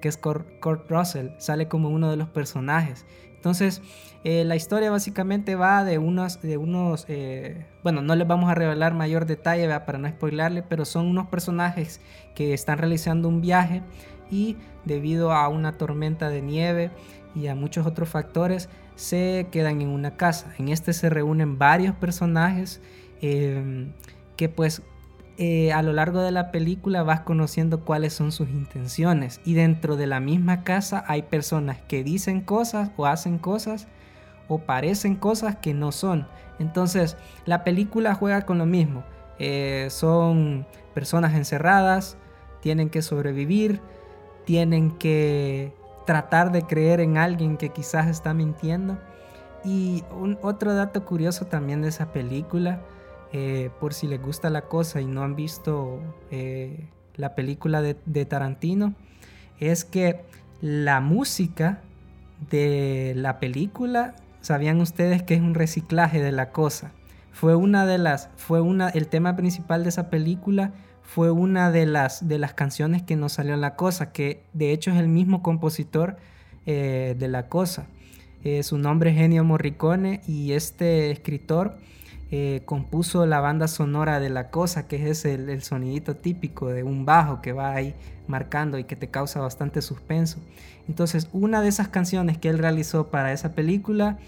[0.00, 3.06] que es Kurt, Russell, sale como uno de los personajes.
[3.34, 3.80] Entonces,
[4.22, 8.54] eh, la historia básicamente va de unos, de unos eh, bueno, no les vamos a
[8.54, 12.00] revelar mayor detalle para no spoilarle, pero son unos personajes
[12.34, 13.82] que están realizando un viaje
[14.30, 16.90] y debido a una tormenta de nieve
[17.34, 20.52] y a muchos otros factores, se quedan en una casa.
[20.58, 22.82] En este se reúnen varios personajes
[23.22, 23.88] eh,
[24.36, 24.82] que pues
[25.42, 29.96] eh, a lo largo de la película vas conociendo cuáles son sus intenciones y dentro
[29.96, 33.88] de la misma casa hay personas que dicen cosas o hacen cosas
[34.48, 36.28] o parecen cosas que no son.
[36.58, 37.16] Entonces,
[37.46, 39.02] la película juega con lo mismo.
[39.38, 42.18] Eh, son personas encerradas,
[42.60, 43.80] tienen que sobrevivir,
[44.44, 45.72] tienen que
[46.04, 48.98] tratar de creer en alguien que quizás está mintiendo.
[49.64, 52.82] Y un, otro dato curioso también de esa película,
[53.32, 56.00] eh, por si les gusta la cosa y no han visto
[56.32, 58.94] eh, la película de, Tarantino,
[59.60, 60.22] es que
[60.60, 61.80] la música
[62.50, 66.92] de la película, ¿sabían ustedes que es un reciclaje de la cosa?
[67.30, 70.72] Fue una de las, fue una, el tema principal de esa película
[71.02, 74.72] fue una de las, de las canciones que nos salió en la cosa, que de
[74.72, 76.16] hecho es el mismo compositor
[76.66, 77.86] eh, de la cosa.
[78.62, 81.76] Su nombre es Genio Morricone y este escritor
[82.30, 86.82] eh, compuso la banda sonora de la cosa, que es el, el, sonidito típico de
[86.82, 87.94] un bajo que va ahí
[88.26, 90.38] marcando y que te causa bastante suspenso.
[90.88, 94.18] Entonces, una de esas canciones que él realizó para esa película,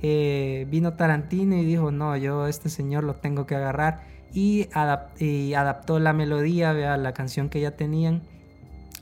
[0.00, 4.02] vino Tarantino y dijo, no, yo este señor lo tengo que agarrar
[4.32, 8.22] y, adaptó la melodía a la canción que ya tenían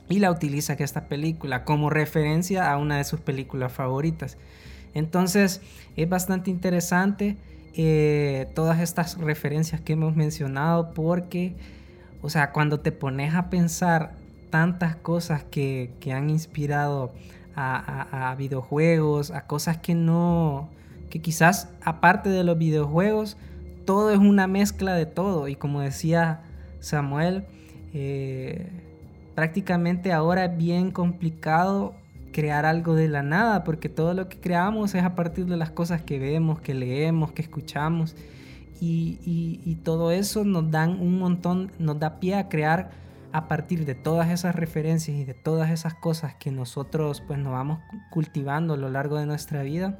[0.09, 4.37] y la utiliza que esta película como referencia a una de sus películas favoritas.
[4.93, 5.61] Entonces
[5.95, 7.37] es bastante interesante
[7.79, 11.55] eh, todas estas referencias que hemos mencionado porque,
[12.23, 14.15] o sea, cuando te pones a pensar
[14.49, 17.13] tantas cosas que, han inspirado
[17.55, 20.69] a, a, videojuegos, a cosas que no,
[21.11, 23.37] que quizás aparte de los videojuegos,
[23.85, 25.47] todo es una mezcla de todo.
[25.47, 26.41] Y como decía
[26.79, 27.45] Samuel,
[27.93, 28.69] eh,
[29.35, 31.93] prácticamente ahora es bien complicado
[32.31, 35.71] crear algo de la nada, porque todo lo que creamos es a partir de las
[35.71, 38.15] cosas que vemos, que leemos, que escuchamos.
[38.79, 42.91] Y, todo eso nos dan un montón, nos da pie a crear
[43.31, 47.53] a partir de todas esas referencias y de todas esas cosas que nosotros pues nos
[47.53, 49.97] vamos cultivando a lo largo de nuestra vida,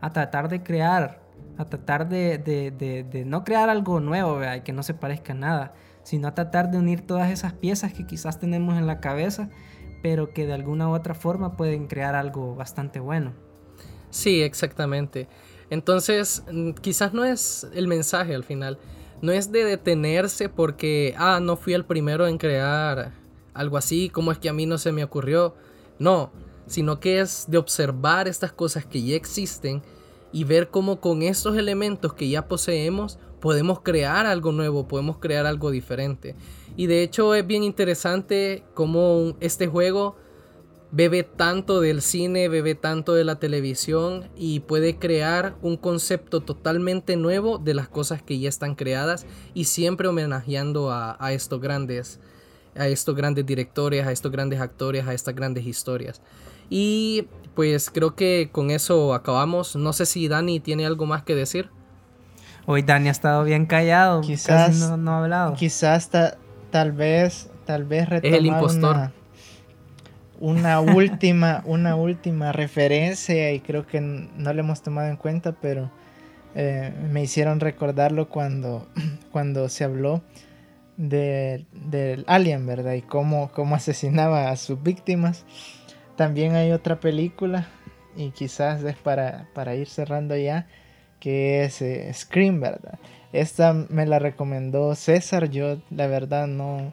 [0.00, 4.94] a tratar de crear a tratar de, no crear algo nuevo, y que no se
[4.94, 5.74] parezca a nada,
[6.04, 9.48] sino a tratar de unir todas esas piezas que quizás tenemos en la cabeza,
[10.02, 13.32] pero que de alguna u otra forma pueden crear algo bastante bueno.
[14.10, 15.28] Sí, exactamente.
[15.70, 18.78] Entonces, mm, quizás no es el mensaje al final,
[19.20, 23.12] no es de detenerse porque, ah, no fui el primero en crear
[23.54, 25.54] algo así, como es que a mí no se me ocurrió?
[25.98, 26.30] No,
[26.66, 29.82] sino que es de observar estas cosas que ya existen
[30.32, 35.46] y ver cómo con estos elementos que ya poseemos podemos crear algo nuevo, podemos crear
[35.46, 36.34] algo diferente.
[36.76, 40.16] Y de hecho es bien interesante cómo este juego
[40.90, 47.16] bebe tanto del cine, bebe tanto de la televisión y puede crear un concepto totalmente
[47.16, 52.20] nuevo de las cosas que ya están creadas y siempre homenajeando a, a estos grandes
[52.74, 56.22] a estos grandes directores, a estos grandes actores, a estas grandes historias.
[56.70, 59.74] Y pues creo que con eso acabamos.
[59.74, 61.70] No sé si Dani tiene algo más que decir.
[62.70, 65.54] Hoy Dani ha estado bien callado, quizás no, ha hablado.
[65.54, 69.10] Quizás tal vez, tal vez retomar el impostor.
[70.38, 75.90] Una, última, una última referencia y creo que no le hemos tomado en cuenta, pero
[76.54, 78.86] eh, me hicieron recordarlo cuando,
[79.32, 80.20] cuando se habló
[80.98, 82.92] del alien, ¿verdad?
[82.92, 85.46] Y cómo, cómo asesinaba a sus víctimas.
[86.16, 87.66] También hay otra película,
[88.14, 90.66] y quizás es para, ir cerrando ya,
[91.20, 92.98] que es eh, Scream, ¿verdad?
[93.32, 96.92] Esta me la recomendó César, yo la verdad no,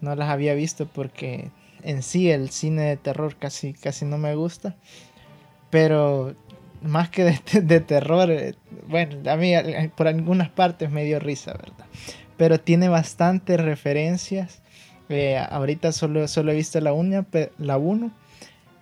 [0.00, 1.50] no las había visto porque
[1.82, 4.76] en sí el cine de terror casi, casi no me gusta.
[5.70, 6.34] Pero
[6.82, 8.54] más que de, terror, eh,
[8.86, 9.52] bueno, a mí
[9.96, 11.86] por algunas partes me dio risa, ¿verdad?
[12.36, 14.62] Pero tiene bastantes referencias.
[15.08, 17.26] Eh, ahorita solo, solo he visto la 1,
[17.58, 17.78] la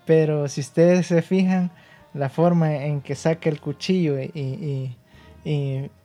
[0.05, 1.71] pero si ustedes se fijan,
[2.17, 4.97] la forma en que saca el cuchillo y,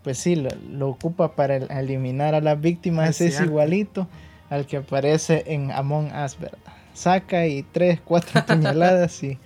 [0.03, 4.07] pues sí, lo, ocupa para eliminar a las víctimas es, igualito
[4.49, 6.59] al que aparece en Among Us, ¿verdad?
[6.93, 9.39] Saca y tres, cuatro puñaladas y,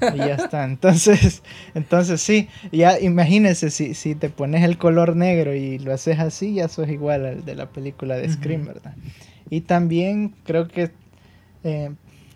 [0.00, 0.64] ya está.
[0.64, 1.42] Entonces,
[1.74, 6.54] entonces sí, ya imagínense si, si te pones el color negro y lo haces así,
[6.54, 8.94] ya sos igual al de la película de Scream, ¿verdad?
[9.48, 10.90] Y también creo que
[11.64, 11.94] eh,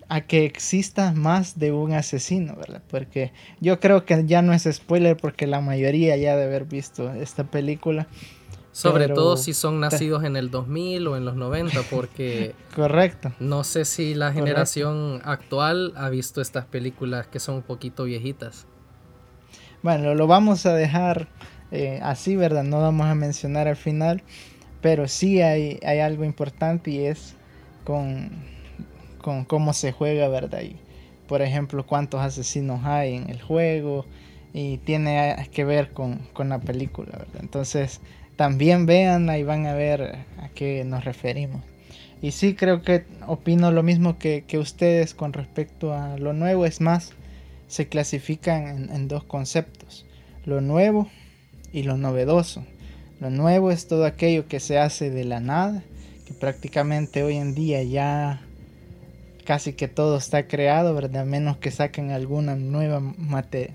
[0.08, 2.82] a que exista más de un asesino, ¿verdad?
[2.90, 7.12] Porque yo creo que ya no es spoiler porque la mayoría ya de haber visto
[7.12, 8.06] esta película.
[8.72, 12.54] Sobre todo si son nacidos en el 2000 o en los 90, porque...
[12.76, 13.32] Correcto.
[13.40, 18.66] No sé si la generación actual ha visto estas películas que son un poquito viejitas.
[19.82, 21.28] Bueno, lo vamos a dejar
[21.70, 22.62] eh, así, ¿verdad?
[22.62, 24.22] No vamos a mencionar al final,
[24.80, 27.34] pero sí hay, hay algo importante y es
[27.84, 28.30] con
[29.18, 30.62] con cómo se juega, ¿verdad?
[30.62, 30.76] Y,
[31.28, 34.06] por ejemplo, cuántos asesinos hay en el juego
[34.54, 37.40] y tiene que ver con, con la película, ¿verdad?
[37.40, 38.00] Entonces,
[38.36, 41.62] también véanla y van a ver a qué nos referimos.
[42.20, 46.66] Y sí, creo que opino lo mismo que, que ustedes con respecto a lo nuevo.
[46.66, 47.12] Es más,
[47.68, 50.04] se clasifican en, dos conceptos.
[50.44, 51.08] Lo nuevo
[51.72, 52.64] y lo novedoso.
[53.20, 55.82] Lo nuevo es todo aquello que se hace de la nada,
[56.26, 58.40] que prácticamente hoy en día ya
[59.48, 61.24] casi que todo está creado, ¿verdad?
[61.24, 63.00] Menos que saquen alguna nueva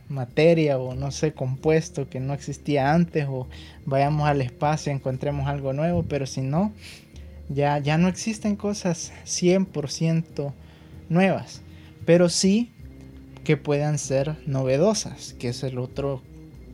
[0.08, 3.48] materia o no sé, compuesto que no existía antes o
[3.84, 6.72] vayamos al espacio y encontremos algo nuevo, pero si no,
[7.50, 10.54] ya, ya no existen cosas 100%
[11.10, 11.64] nuevas,
[12.06, 12.72] pero sí
[13.44, 16.22] que puedan ser novedosas, que es el otro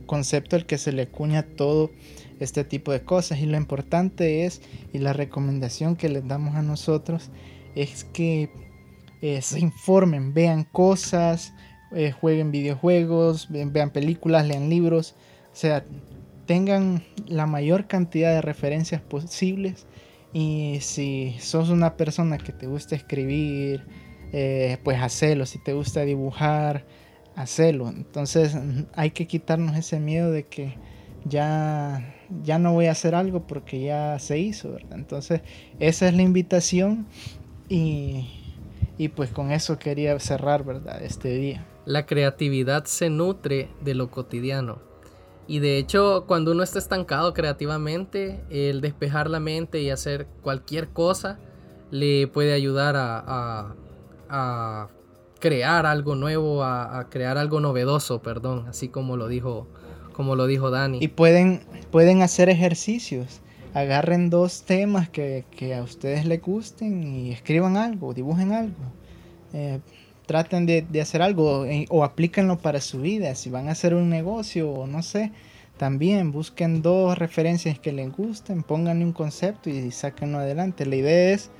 [0.04, 1.90] concepto al que se le cuña todo
[2.38, 3.38] este tipo de cosas.
[3.38, 4.60] Y lo importante es,
[4.92, 7.30] y la recomendación que les damos a nosotros,
[7.74, 8.50] es que
[9.22, 11.52] eh, se informen, vean cosas,
[11.92, 15.14] eh, jueguen videojuegos, vean películas, lean libros,
[15.52, 15.84] o sea,
[16.46, 19.86] tengan la mayor cantidad de referencias posibles
[20.32, 23.84] y si sos una persona que te gusta escribir,
[24.32, 25.46] eh, pues hacelo.
[25.46, 26.84] Si te gusta dibujar,
[27.34, 27.88] hacelo.
[27.88, 28.56] Entonces
[28.94, 30.74] hay que quitarnos ese miedo de que
[31.24, 35.42] ya, ya no voy a hacer algo porque ya se hizo, Entonces
[35.78, 37.06] esa es la invitación
[37.68, 38.39] y,
[39.00, 41.02] y pues con eso quería cerrar, ¿verdad?
[41.02, 41.64] Este día.
[41.86, 44.78] La creatividad se nutre de lo cotidiano.
[45.46, 50.90] Y de hecho, cuando uno está estancado creativamente, el despejar la mente y hacer cualquier
[50.90, 51.38] cosa
[51.90, 53.74] le puede ayudar a,
[54.28, 54.88] a,
[55.38, 59.66] crear algo nuevo, a, crear algo novedoso, perdón, así como lo dijo,
[60.12, 60.98] como lo dijo Dani.
[61.00, 63.40] Y pueden, pueden hacer ejercicios.
[63.74, 65.44] Agarren dos temas que,
[65.76, 68.74] a ustedes les gusten y escriban algo, dibujen algo.
[69.52, 69.80] Eh,
[70.26, 73.34] traten de, hacer algo eh, o aplíquenlo para su vida.
[73.34, 75.32] Si van a hacer un negocio o no sé,
[75.76, 80.84] también busquen dos referencias que les gusten, pónganle un concepto y sáquenlo adelante.
[80.86, 81.50] La idea es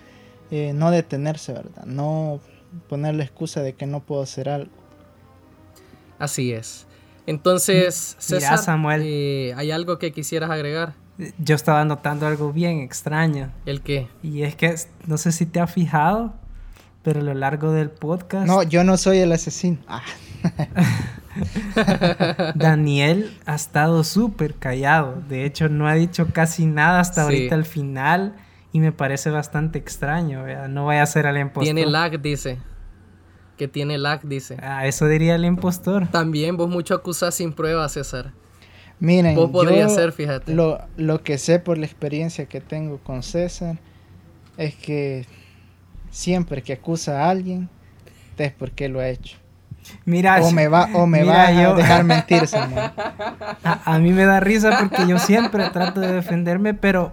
[0.50, 1.84] eh, no detenerse, ¿verdad?
[1.84, 2.40] No
[2.88, 4.70] poner la excusa de que no puedo hacer algo.
[6.18, 6.86] Así es.
[7.26, 10.94] Entonces, César, Samuel, eh, ¿hay algo que quisieras agregar?
[11.38, 13.50] Yo estaba notando algo bien extraño.
[13.66, 14.08] ¿El qué?
[14.22, 14.74] Y es que
[15.06, 16.34] no sé si te has fijado,
[17.02, 18.46] pero a lo largo del podcast.
[18.46, 19.78] No, yo no soy el asesino.
[19.86, 20.02] Ah.
[22.54, 25.22] Daniel ha estado súper callado.
[25.28, 28.34] De hecho, no ha dicho casi nada hasta ahorita al final.
[28.72, 30.44] Y me parece bastante extraño.
[30.68, 31.64] No vaya a ser al impostor.
[31.64, 32.58] Tiene lag, dice.
[33.56, 34.56] Que tiene lag, dice.
[34.62, 36.06] Ah, eso diría el impostor.
[36.08, 38.32] También vos mucho acusás sin pruebas, César.
[39.01, 40.55] Miren, vos podrías ser, fíjate.
[40.55, 43.78] Lo, lo que sé por la experiencia que tengo con César
[44.57, 45.26] es que
[46.11, 47.68] siempre que acusa a alguien,
[48.36, 49.36] es porque lo ha hecho.
[50.05, 52.42] Mira, o me va, o me va a dejar mentir,
[53.64, 57.12] A, a, mí me da risa porque yo siempre trato de defenderme, pero,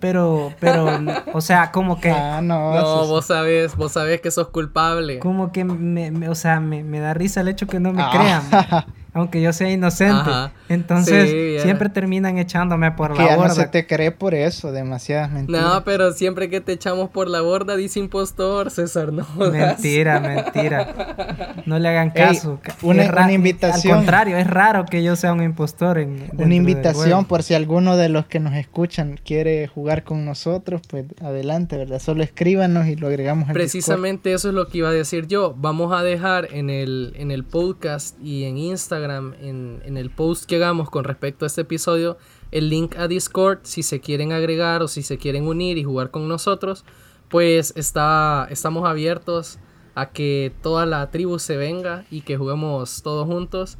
[0.00, 0.98] pero, pero,
[1.32, 2.10] o sea, como que.
[2.10, 5.18] Ah, no, no vos sabés, vos sabés que sos culpable.
[5.18, 8.10] Como que me, o sea, me, me, da risa el hecho que no me ah.
[8.10, 8.84] crean.
[9.16, 10.30] aunque yo sea inocente.
[10.68, 13.48] Entonces, siempre terminan echándome por la borda.
[13.48, 15.62] No se te cree por eso, demasiadas mentiras.
[15.62, 19.26] No, pero siempre que te echamos por la borda, dice impostor, César, no.
[19.50, 20.20] Mentira,
[20.54, 21.54] mentira.
[21.64, 22.60] No le hagan caso.
[22.82, 23.94] una, invitación.
[23.94, 25.98] Al contrario, es raro que yo sea un impostor.
[25.98, 30.82] En, una invitación por si alguno de los que nos escuchan quiere jugar con nosotros,
[30.88, 32.00] pues adelante, ¿verdad?
[32.00, 35.54] Solo escríbanos y lo agregamos al Precisamente eso es lo que iba a decir yo.
[35.56, 40.56] Vamos a dejar en el, en el podcast y en Instagram en, el post que
[40.56, 42.18] hagamos con respecto a este episodio,
[42.50, 46.10] el link a Discord, si se quieren agregar o si se quieren unir y jugar
[46.10, 46.84] con nosotros,
[47.28, 49.58] pues está, estamos abiertos
[49.94, 53.78] a que toda la tribu se venga y que juguemos todos juntos.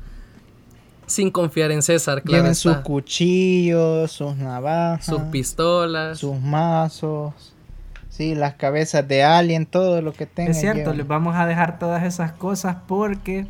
[1.07, 2.43] Sin confiar en César, claro.
[2.43, 7.55] Lleven sus cuchillos, sus navajas, sus pistolas, sus mazos.
[8.09, 10.53] Sí, las cabezas de alien, todo lo que tengan.
[10.53, 13.47] Es cierto, les vamos a dejar todas esas cosas porque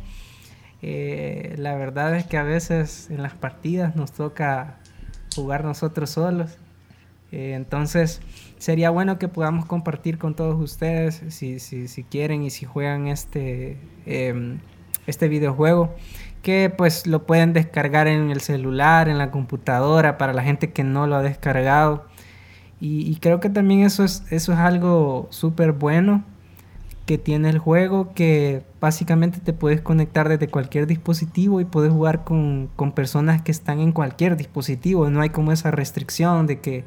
[0.89, 4.77] eh, la verdad es que a veces en las partidas nos toca
[5.35, 6.57] jugar nosotros solos.
[7.33, 8.21] Eh, entonces
[8.57, 13.07] sería bueno que podamos compartir con todos ustedes si, si, si quieren y si juegan
[13.07, 14.59] este, em,
[15.07, 15.93] este videojuego.
[16.41, 20.85] Que pues lo pueden descargar en el celular, en la computadora, para la gente que
[20.85, 22.05] no lo ha descargado.
[22.79, 26.23] Y, creo que también eso es, eso es algo súper bueno
[27.07, 32.25] que tiene el juego que básicamente te puedes conectar desde cualquier dispositivo y puedes jugar
[32.25, 35.09] con, personas que están en cualquier dispositivo.
[35.09, 36.83] No hay como esa restricción de que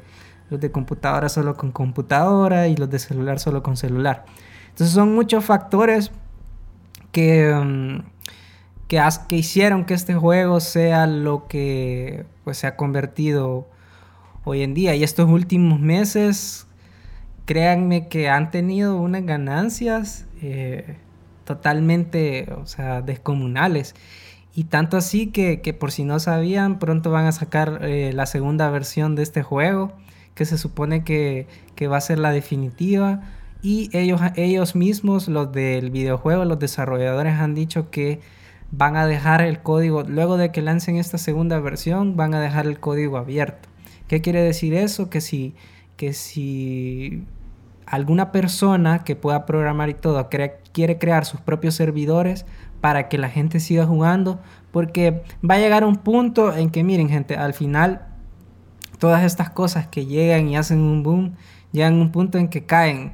[0.51, 4.25] los de computadora solo con computadora y los de celular solo con celular.
[4.69, 6.11] Entonces son muchos factores
[7.11, 8.03] que, mm,
[8.87, 13.67] que, que hicieron que este juego sea lo que pues, se ha convertido
[14.43, 14.93] hoy en día.
[14.93, 16.67] Y estos últimos meses,
[17.51, 20.95] créanme que han tenido unas ganancias eh,
[21.43, 23.93] totalmente, o sea, descomunales.
[24.55, 28.69] Y tanto así que, por si no sabían, pronto van a sacar eh, la segunda
[28.69, 29.91] versión de este juego,
[30.33, 31.45] que se supone que,
[31.75, 33.19] que va a ser la definitiva.
[33.61, 38.21] Y ellos, ellos mismos, los del videojuego, los desarrolladores han dicho que
[38.71, 42.65] van a dejar el código, luego de que lancen esta segunda versión, van a dejar
[42.65, 43.67] el código abierto.
[44.07, 45.09] ¿Qué quiere decir eso?
[45.09, 45.53] Que si,
[45.97, 47.25] que si
[47.91, 52.45] alguna persona que pueda programar y todo quiere crear sus propios servidores
[52.79, 54.39] para que la gente siga jugando,
[54.71, 58.07] porque va a llegar un punto en que, miren gente, al final
[58.97, 61.35] todas estas cosas que llegan y hacen un boom,
[61.73, 63.13] llegan a un punto en que caen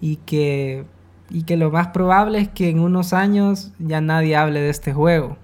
[0.00, 0.84] y que
[1.30, 4.92] y que lo más probable es que en unos años ya nadie hable de este
[4.92, 5.38] juego.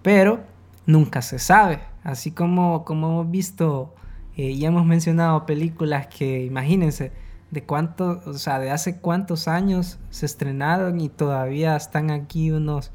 [0.00, 0.40] Pero
[0.86, 1.80] nunca se sabe.
[2.02, 3.94] Así como, como hemos visto
[4.36, 7.12] eh, y hemos mencionado películas que, imagínense,
[7.50, 12.90] de cuánto, o sea, de hace cuántos años se estrenaron y todavía están aquí unos,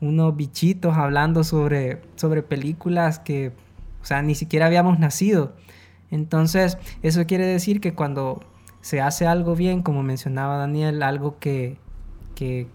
[0.00, 3.52] unos bichitos hablando sobre, sobre películas que,
[4.02, 5.54] o sea, ni siquiera habíamos nacido.
[6.10, 8.44] Entonces, eso quiere decir que cuando
[8.80, 11.78] se hace algo bien, como mencionaba Daniel, algo que,
[12.34, 12.68] que,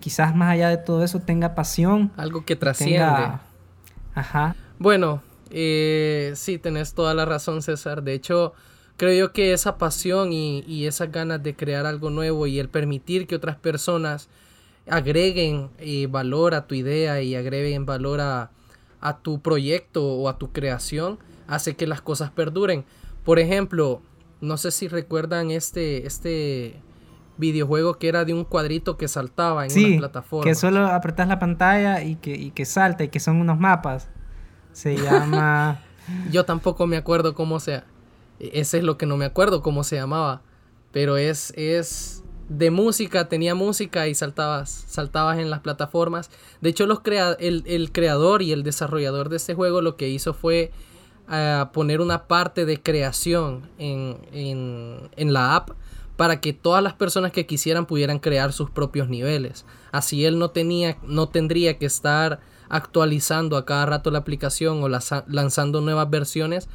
[0.00, 2.12] quizás más allá de todo eso tenga pasión.
[2.16, 3.30] Algo que trasciende.
[4.14, 4.56] Ajá.
[4.78, 8.02] Bueno, eh, sí, tenés toda la razón, César.
[8.02, 8.52] De hecho,
[8.96, 12.68] creo yo que esa pasión y, y esas ganas de crear algo nuevo y el
[12.68, 14.28] permitir que otras personas
[14.88, 18.50] agreguen eh, valor a tu idea y agreguen valor a,
[19.00, 22.84] a tu proyecto o a tu creación, hace que las cosas perduren.
[23.24, 24.00] Por ejemplo,
[24.40, 26.80] no sé si recuerdan este, este
[27.36, 30.44] videojuego que era de un cuadrito que saltaba en una plataforma.
[30.44, 34.08] Que solo apretas la pantalla y que, y que salta y que son unos mapas.
[34.72, 35.80] Se llama.
[36.30, 37.82] Yo tampoco me acuerdo cómo se.
[38.38, 40.42] Ese es lo que no me acuerdo cómo se llamaba.
[40.92, 41.52] Pero es.
[41.56, 46.30] es de música, tenía música y saltabas, saltabas en las plataformas.
[46.60, 50.08] De hecho, los crea el, el creador y el desarrollador de este juego lo que
[50.08, 50.70] hizo fue
[51.28, 55.70] a poner una parte de creación en, en, la app
[56.16, 59.64] para que todas las personas que quisieran pudieran crear sus propios niveles.
[59.92, 64.88] Así él no, tenía, no tendría que estar actualizando a cada rato la aplicación o
[64.88, 66.68] lanzando nuevas versiones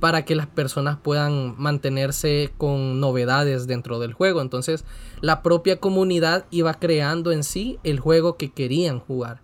[0.00, 4.40] para que las personas puedan mantenerse con novedades dentro del juego.
[4.40, 4.84] Entonces
[5.20, 9.40] la propia comunidad iba creando en sí el juego que querían jugar.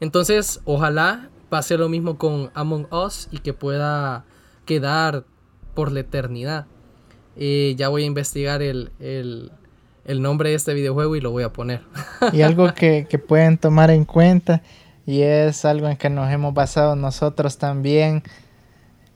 [0.00, 4.24] Entonces ojalá pase lo mismo con Among Us y que pueda
[4.64, 5.24] quedar
[5.74, 6.66] por la eternidad.
[7.36, 8.90] Eh, ya voy a investigar el,
[10.04, 11.82] nombre de este videojuego y lo voy a poner.
[12.32, 14.62] y algo que, pueden tomar en cuenta,
[15.06, 18.24] y es algo en que nos hemos basado nosotros también,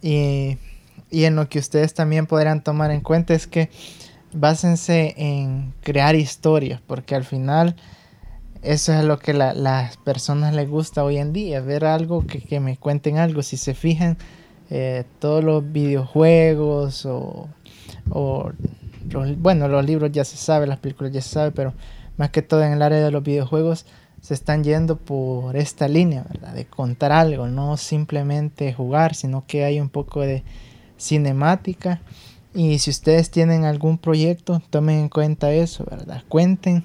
[0.01, 0.57] y,
[1.13, 3.71] y en lo que ustedes también podrán tomar en cuenta, es que
[4.33, 7.77] básense en crear historias, porque al final
[8.63, 12.61] eso es lo que la, las personas les gusta hoy en día, ver algo, que,
[12.61, 13.43] me cuenten algo.
[13.43, 14.17] Si se fijan,
[14.71, 17.49] eh, todos los videojuegos o,
[19.39, 21.75] bueno, los libros ya se sabe, las películas ya se sabe, pero
[22.17, 23.85] más que todo en el área de los videojuegos
[24.23, 26.55] se están yendo por esta línea, ¿verdad?
[26.55, 30.45] De contar algo, no simplemente jugar, sino que hay un poco de
[31.03, 32.01] cinemática.
[32.55, 36.23] Y si ustedes tienen algún proyecto, tomen en cuenta eso, ¿verdad?
[36.29, 36.85] Cuenten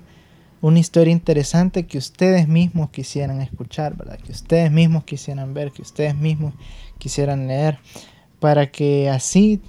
[0.62, 4.18] una historia interesante que ustedes mismos quisieran escuchar, ¿verdad?
[4.18, 6.54] Que ustedes mismos quisieran ver, que ustedes mismos
[6.98, 7.80] quisieran leer,
[8.40, 9.62] para que así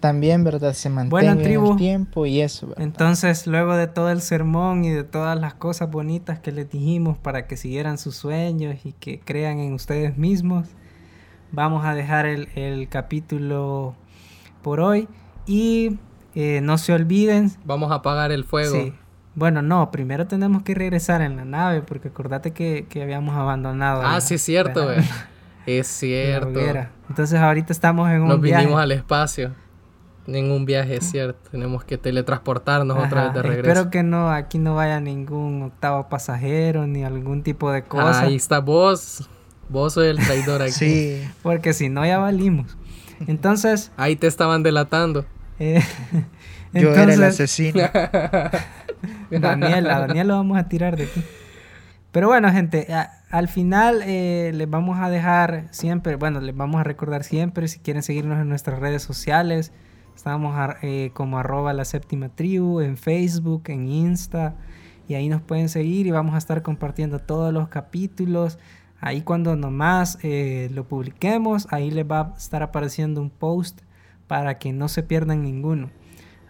[0.00, 0.74] también, ¿verdad?
[0.74, 2.84] Se mantenga el tiempo y eso, ¿verdad?
[2.84, 7.18] Entonces, luego de todo el sermón y de todas las cosas bonitas que les dijimos
[7.18, 10.68] para que siguieran sus sueños y que crean en ustedes mismos,
[11.54, 13.94] vamos a dejar el, capítulo
[14.62, 15.08] por hoy
[15.46, 15.98] y
[16.34, 17.52] eh, no se olviden.
[17.64, 18.74] Vamos a apagar el fuego.
[18.74, 18.92] Sí
[19.34, 24.02] bueno, no, primero tenemos que regresar en la nave porque acordate que, habíamos abandonado.
[24.04, 24.98] Ah, sí, es cierto, güey.
[25.66, 26.60] Es cierto.
[27.08, 29.54] Entonces ahorita estamos en un Nos vinimos al espacio.
[30.26, 31.38] Un viaje, es cierto.
[31.50, 33.70] Tenemos que teletransportarnos otra vez de regreso.
[33.70, 38.20] Espero que no, aquí no vaya ningún octavo pasajero ni algún tipo de cosa.
[38.20, 39.26] ahí está vos.
[39.68, 40.72] Vos sos el traidor aquí.
[40.72, 42.76] sí, porque si no ya valimos.
[43.26, 43.92] Entonces.
[43.96, 45.26] Ahí te estaban delatando.
[45.58, 45.82] Eh,
[46.72, 47.80] Yo era el asesino.
[49.30, 51.22] Daniel, a Daniel lo vamos a tirar de aquí.
[52.10, 52.86] Pero bueno, gente,
[53.30, 57.80] al final eh, les vamos a dejar siempre, bueno, les vamos a recordar siempre, si
[57.80, 59.72] quieren seguirnos en nuestras redes sociales,
[60.14, 64.54] estamos eh, como arroba la séptima tribu, en Facebook, en Insta,
[65.08, 68.60] y ahí nos pueden seguir y vamos a estar compartiendo todos los capítulos.
[69.00, 73.80] Ahí cuando nomás eh, lo publiquemos, ahí les va a estar apareciendo un post
[74.26, 75.90] para que no se pierdan ninguno.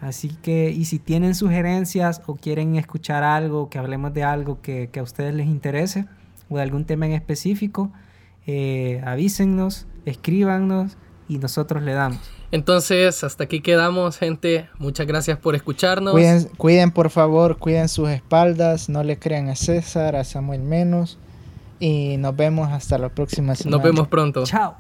[0.01, 4.91] Así que, y si tienen sugerencias o quieren escuchar algo, que hablemos de algo que,
[4.95, 6.07] a ustedes les interese
[6.49, 7.91] o de algún tema en específico,
[8.47, 12.21] eh, avísennos, escríbanos y nosotros le damos.
[12.51, 14.69] Entonces, hasta aquí quedamos, gente.
[14.79, 16.13] Muchas gracias por escucharnos.
[16.13, 18.89] Cuiden, cuiden, por favor, cuiden sus espaldas.
[18.89, 21.19] No le crean a César, a Samuel menos
[21.85, 23.77] y nos vemos hasta la próxima semana.
[23.77, 24.45] Nos vemos pronto.
[24.45, 24.77] Chao.